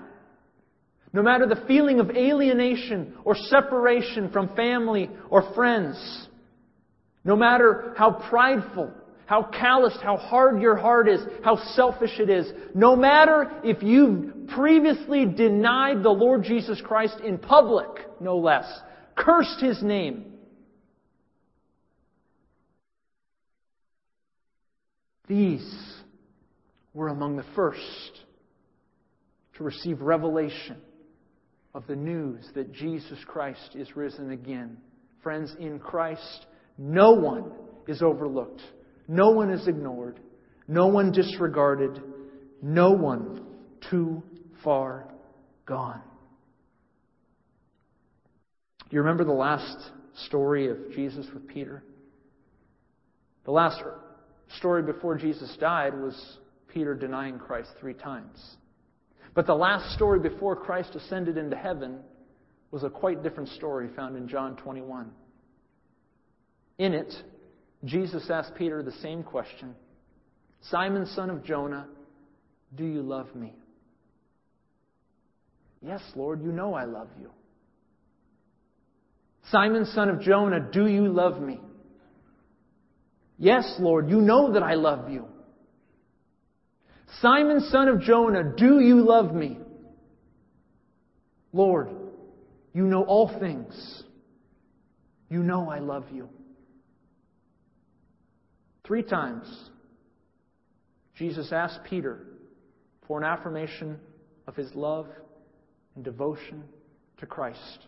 No 1.12 1.22
matter 1.22 1.46
the 1.46 1.62
feeling 1.66 2.00
of 2.00 2.10
alienation 2.10 3.14
or 3.24 3.36
separation 3.36 4.30
from 4.30 4.56
family 4.56 5.10
or 5.28 5.52
friends. 5.54 6.28
No 7.24 7.36
matter 7.36 7.92
how 7.96 8.12
prideful 8.30 8.92
how 9.32 9.44
calloused, 9.44 9.96
how 10.02 10.18
hard 10.18 10.60
your 10.60 10.76
heart 10.76 11.08
is, 11.08 11.20
how 11.42 11.56
selfish 11.74 12.18
it 12.18 12.28
is. 12.28 12.52
No 12.74 12.94
matter 12.94 13.50
if 13.64 13.82
you've 13.82 14.48
previously 14.48 15.24
denied 15.24 16.02
the 16.02 16.10
Lord 16.10 16.42
Jesus 16.42 16.82
Christ 16.82 17.18
in 17.24 17.38
public, 17.38 17.88
no 18.20 18.36
less, 18.36 18.66
cursed 19.16 19.58
His 19.58 19.82
name. 19.82 20.31
These 25.28 25.94
were 26.94 27.08
among 27.08 27.36
the 27.36 27.44
first 27.54 28.20
to 29.56 29.64
receive 29.64 30.00
revelation 30.00 30.76
of 31.74 31.86
the 31.86 31.96
news 31.96 32.44
that 32.54 32.72
Jesus 32.72 33.18
Christ 33.26 33.74
is 33.74 33.96
risen 33.96 34.30
again. 34.30 34.76
Friends, 35.22 35.54
in 35.58 35.78
Christ, 35.78 36.46
no 36.76 37.12
one 37.12 37.52
is 37.86 38.02
overlooked. 38.02 38.60
No 39.08 39.30
one 39.30 39.50
is 39.50 39.66
ignored. 39.68 40.20
No 40.68 40.86
one 40.86 41.12
disregarded. 41.12 42.02
No 42.60 42.92
one 42.92 43.46
too 43.90 44.22
far 44.62 45.08
gone. 45.66 46.00
Do 48.88 48.96
you 48.96 49.00
remember 49.00 49.24
the 49.24 49.32
last 49.32 49.76
story 50.26 50.68
of 50.68 50.76
Jesus 50.94 51.26
with 51.32 51.46
Peter? 51.48 51.82
The 53.44 53.50
last 53.50 53.82
story 54.56 54.82
before 54.82 55.16
Jesus 55.16 55.56
died 55.60 55.94
was 55.94 56.38
Peter 56.68 56.94
denying 56.94 57.38
Christ 57.38 57.70
three 57.80 57.94
times. 57.94 58.56
But 59.34 59.46
the 59.46 59.54
last 59.54 59.94
story 59.94 60.20
before 60.20 60.56
Christ 60.56 60.94
ascended 60.94 61.36
into 61.36 61.56
heaven 61.56 62.00
was 62.70 62.84
a 62.84 62.90
quite 62.90 63.22
different 63.22 63.48
story 63.50 63.88
found 63.94 64.16
in 64.16 64.28
John 64.28 64.56
21. 64.56 65.10
In 66.78 66.94
it, 66.94 67.12
Jesus 67.84 68.30
asked 68.30 68.54
Peter 68.56 68.82
the 68.82 68.92
same 68.92 69.22
question 69.22 69.74
Simon, 70.70 71.06
son 71.06 71.30
of 71.30 71.44
Jonah, 71.44 71.86
do 72.74 72.84
you 72.84 73.02
love 73.02 73.34
me? 73.34 73.54
Yes, 75.84 76.00
Lord, 76.14 76.42
you 76.42 76.52
know 76.52 76.74
I 76.74 76.84
love 76.84 77.08
you. 77.20 77.30
Simon, 79.50 79.84
son 79.86 80.08
of 80.08 80.20
Jonah, 80.20 80.60
do 80.60 80.86
you 80.86 81.08
love 81.08 81.40
me? 81.40 81.60
Yes, 83.42 83.74
Lord, 83.80 84.08
you 84.08 84.20
know 84.20 84.52
that 84.52 84.62
I 84.62 84.74
love 84.74 85.10
you. 85.10 85.26
Simon, 87.20 87.58
son 87.70 87.88
of 87.88 88.00
Jonah, 88.00 88.54
do 88.56 88.78
you 88.78 89.02
love 89.04 89.34
me? 89.34 89.58
Lord, 91.52 91.88
you 92.72 92.84
know 92.84 93.02
all 93.02 93.36
things. 93.40 94.04
You 95.28 95.42
know 95.42 95.68
I 95.68 95.80
love 95.80 96.04
you. 96.12 96.28
Three 98.84 99.02
times, 99.02 99.52
Jesus 101.16 101.50
asked 101.50 101.80
Peter 101.90 102.24
for 103.08 103.18
an 103.18 103.24
affirmation 103.24 103.98
of 104.46 104.54
his 104.54 104.72
love 104.76 105.08
and 105.96 106.04
devotion 106.04 106.62
to 107.18 107.26
Christ. 107.26 107.86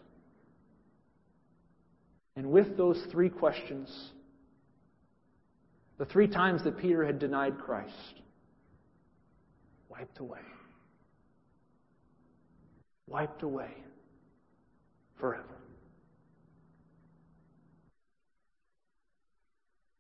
And 2.35 2.51
with 2.51 2.77
those 2.77 3.01
three 3.13 3.29
questions, 3.29 4.11
the 5.99 6.05
three 6.05 6.27
times 6.27 6.65
that 6.65 6.77
Peter 6.79 7.05
had 7.05 7.19
denied 7.19 7.59
Christ, 7.59 8.21
wiped 9.89 10.19
away. 10.19 10.41
Wiped 13.07 13.43
away 13.43 13.71
forever. 15.21 15.45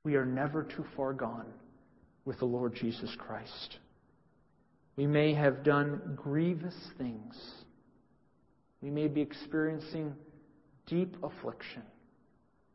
We 0.04 0.16
are 0.16 0.26
never 0.26 0.62
too 0.62 0.84
far 0.96 1.12
gone 1.12 1.46
with 2.24 2.38
the 2.38 2.44
Lord 2.44 2.74
Jesus 2.74 3.14
Christ. 3.18 3.78
We 4.96 5.06
may 5.06 5.34
have 5.34 5.64
done 5.64 6.16
grievous 6.16 6.76
things. 6.98 7.36
We 8.80 8.90
may 8.90 9.08
be 9.08 9.20
experiencing 9.20 10.14
deep 10.86 11.16
affliction. 11.22 11.82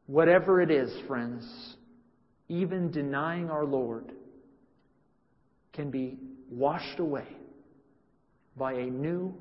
Whatever 0.08 0.62
it 0.62 0.72
is, 0.72 0.92
friends, 1.08 1.78
even 2.50 2.92
denying 2.92 3.50
our 3.50 3.64
Lord 3.64 4.12
can 5.72 5.92
be 5.92 6.18
washed 6.50 7.00
away 7.00 7.28
by 8.58 8.74
a 8.74 8.86
new 8.86 9.34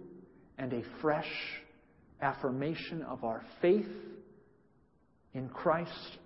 and 0.59 0.73
a 0.73 0.83
fresh 1.01 1.31
affirmation 2.21 3.03
of 3.03 3.25
our 3.25 3.43
faith 3.63 3.89
in 5.35 5.49
Christ, 5.49 6.19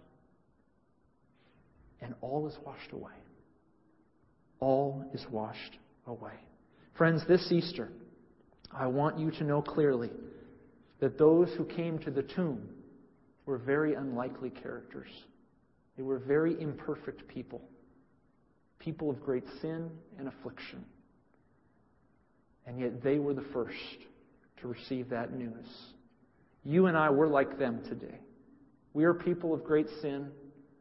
and 2.00 2.14
all 2.20 2.46
is 2.48 2.56
washed 2.64 2.92
away. 2.92 3.12
All 4.58 5.04
is 5.14 5.24
washed 5.30 5.76
away. 6.06 6.34
Friends, 6.94 7.22
this 7.28 7.50
Easter, 7.52 7.88
I 8.72 8.86
want 8.86 9.18
you 9.18 9.30
to 9.32 9.44
know 9.44 9.62
clearly 9.62 10.10
that 11.00 11.18
those 11.18 11.50
who 11.56 11.64
came 11.64 11.98
to 12.00 12.10
the 12.10 12.22
tomb 12.22 12.68
were 13.44 13.58
very 13.58 13.94
unlikely 13.94 14.50
characters. 14.50 15.10
They 16.02 16.08
were 16.08 16.18
very 16.18 16.60
imperfect 16.60 17.28
people, 17.28 17.62
people 18.80 19.08
of 19.08 19.22
great 19.22 19.44
sin 19.60 19.88
and 20.18 20.26
affliction. 20.26 20.84
And 22.66 22.80
yet 22.80 23.04
they 23.04 23.20
were 23.20 23.34
the 23.34 23.46
first 23.52 23.76
to 24.60 24.66
receive 24.66 25.10
that 25.10 25.32
news. 25.32 25.64
You 26.64 26.86
and 26.86 26.96
I, 26.96 27.08
were 27.10 27.28
like 27.28 27.56
them 27.56 27.84
today. 27.88 28.18
We 28.94 29.04
are 29.04 29.14
people 29.14 29.54
of 29.54 29.62
great 29.62 29.86
sin. 30.00 30.26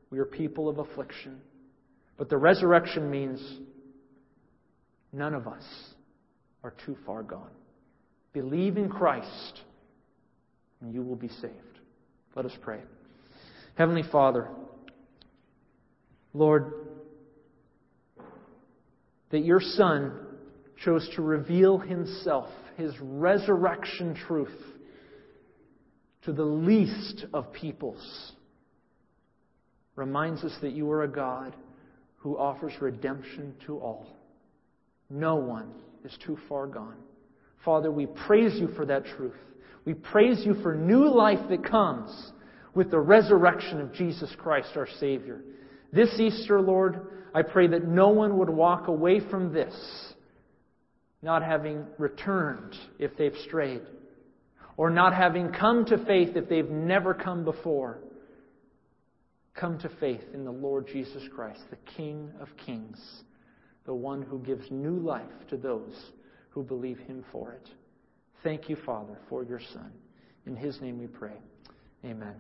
We 0.09 0.17
are 0.17 0.25
people 0.25 0.67
of 0.67 0.79
affliction. 0.79 1.39
But 2.17 2.31
the 2.31 2.37
resurrection 2.37 3.11
means 3.11 3.39
none 5.13 5.35
of 5.35 5.47
us 5.47 5.63
are 6.63 6.73
too 6.83 6.97
far 7.05 7.21
gone. 7.21 7.51
Believe 8.33 8.75
in 8.75 8.89
Christ, 8.89 9.61
and 10.81 10.91
you 10.91 11.03
will 11.03 11.15
be 11.15 11.29
saved. 11.29 11.79
Let 12.35 12.47
us 12.47 12.53
pray. 12.63 12.79
Heavenly 13.75 14.03
Father, 14.11 14.49
Lord, 16.33 16.73
that 19.31 19.43
your 19.43 19.61
Son 19.61 20.13
chose 20.83 21.07
to 21.15 21.21
reveal 21.21 21.77
himself, 21.77 22.49
his 22.77 22.93
resurrection 23.01 24.15
truth, 24.27 24.49
to 26.23 26.33
the 26.33 26.43
least 26.43 27.25
of 27.33 27.51
peoples, 27.51 28.33
reminds 29.95 30.43
us 30.43 30.53
that 30.61 30.71
you 30.73 30.89
are 30.91 31.03
a 31.03 31.07
God 31.07 31.55
who 32.17 32.37
offers 32.37 32.73
redemption 32.79 33.55
to 33.65 33.79
all. 33.79 34.07
No 35.09 35.35
one 35.35 35.71
is 36.05 36.15
too 36.25 36.37
far 36.47 36.67
gone. 36.67 36.97
Father, 37.65 37.91
we 37.91 38.05
praise 38.05 38.59
you 38.59 38.69
for 38.75 38.85
that 38.85 39.05
truth. 39.05 39.35
We 39.85 39.93
praise 39.93 40.43
you 40.45 40.55
for 40.61 40.75
new 40.75 41.07
life 41.07 41.49
that 41.49 41.65
comes 41.65 42.31
with 42.73 42.91
the 42.91 42.99
resurrection 42.99 43.81
of 43.81 43.93
Jesus 43.93 44.33
Christ, 44.37 44.69
our 44.75 44.87
Savior. 44.99 45.41
This 45.91 46.19
Easter, 46.19 46.61
Lord, 46.61 47.07
I 47.33 47.41
pray 47.41 47.67
that 47.67 47.87
no 47.87 48.09
one 48.09 48.37
would 48.37 48.49
walk 48.49 48.87
away 48.87 49.19
from 49.29 49.53
this 49.53 49.73
not 51.21 51.43
having 51.43 51.85
returned 51.97 52.75
if 52.97 53.15
they've 53.17 53.35
strayed, 53.45 53.81
or 54.77 54.89
not 54.89 55.13
having 55.13 55.51
come 55.51 55.85
to 55.85 56.03
faith 56.05 56.35
if 56.35 56.49
they've 56.49 56.69
never 56.69 57.13
come 57.13 57.45
before. 57.45 57.99
Come 59.53 59.77
to 59.79 59.89
faith 59.99 60.21
in 60.33 60.43
the 60.43 60.51
Lord 60.51 60.87
Jesus 60.87 61.23
Christ, 61.35 61.59
the 61.69 61.77
King 61.95 62.31
of 62.39 62.47
Kings, 62.65 62.99
the 63.85 63.93
one 63.93 64.21
who 64.21 64.39
gives 64.39 64.71
new 64.71 64.97
life 64.97 65.47
to 65.49 65.57
those 65.57 65.93
who 66.49 66.63
believe 66.63 66.97
him 66.99 67.23
for 67.31 67.51
it. 67.51 67.69
Thank 68.43 68.69
you, 68.69 68.77
Father, 68.85 69.19
for 69.29 69.43
your 69.43 69.61
Son. 69.73 69.91
In 70.47 70.55
his 70.55 70.81
name 70.81 70.97
we 70.97 71.07
pray. 71.07 71.37
Amen. 72.03 72.35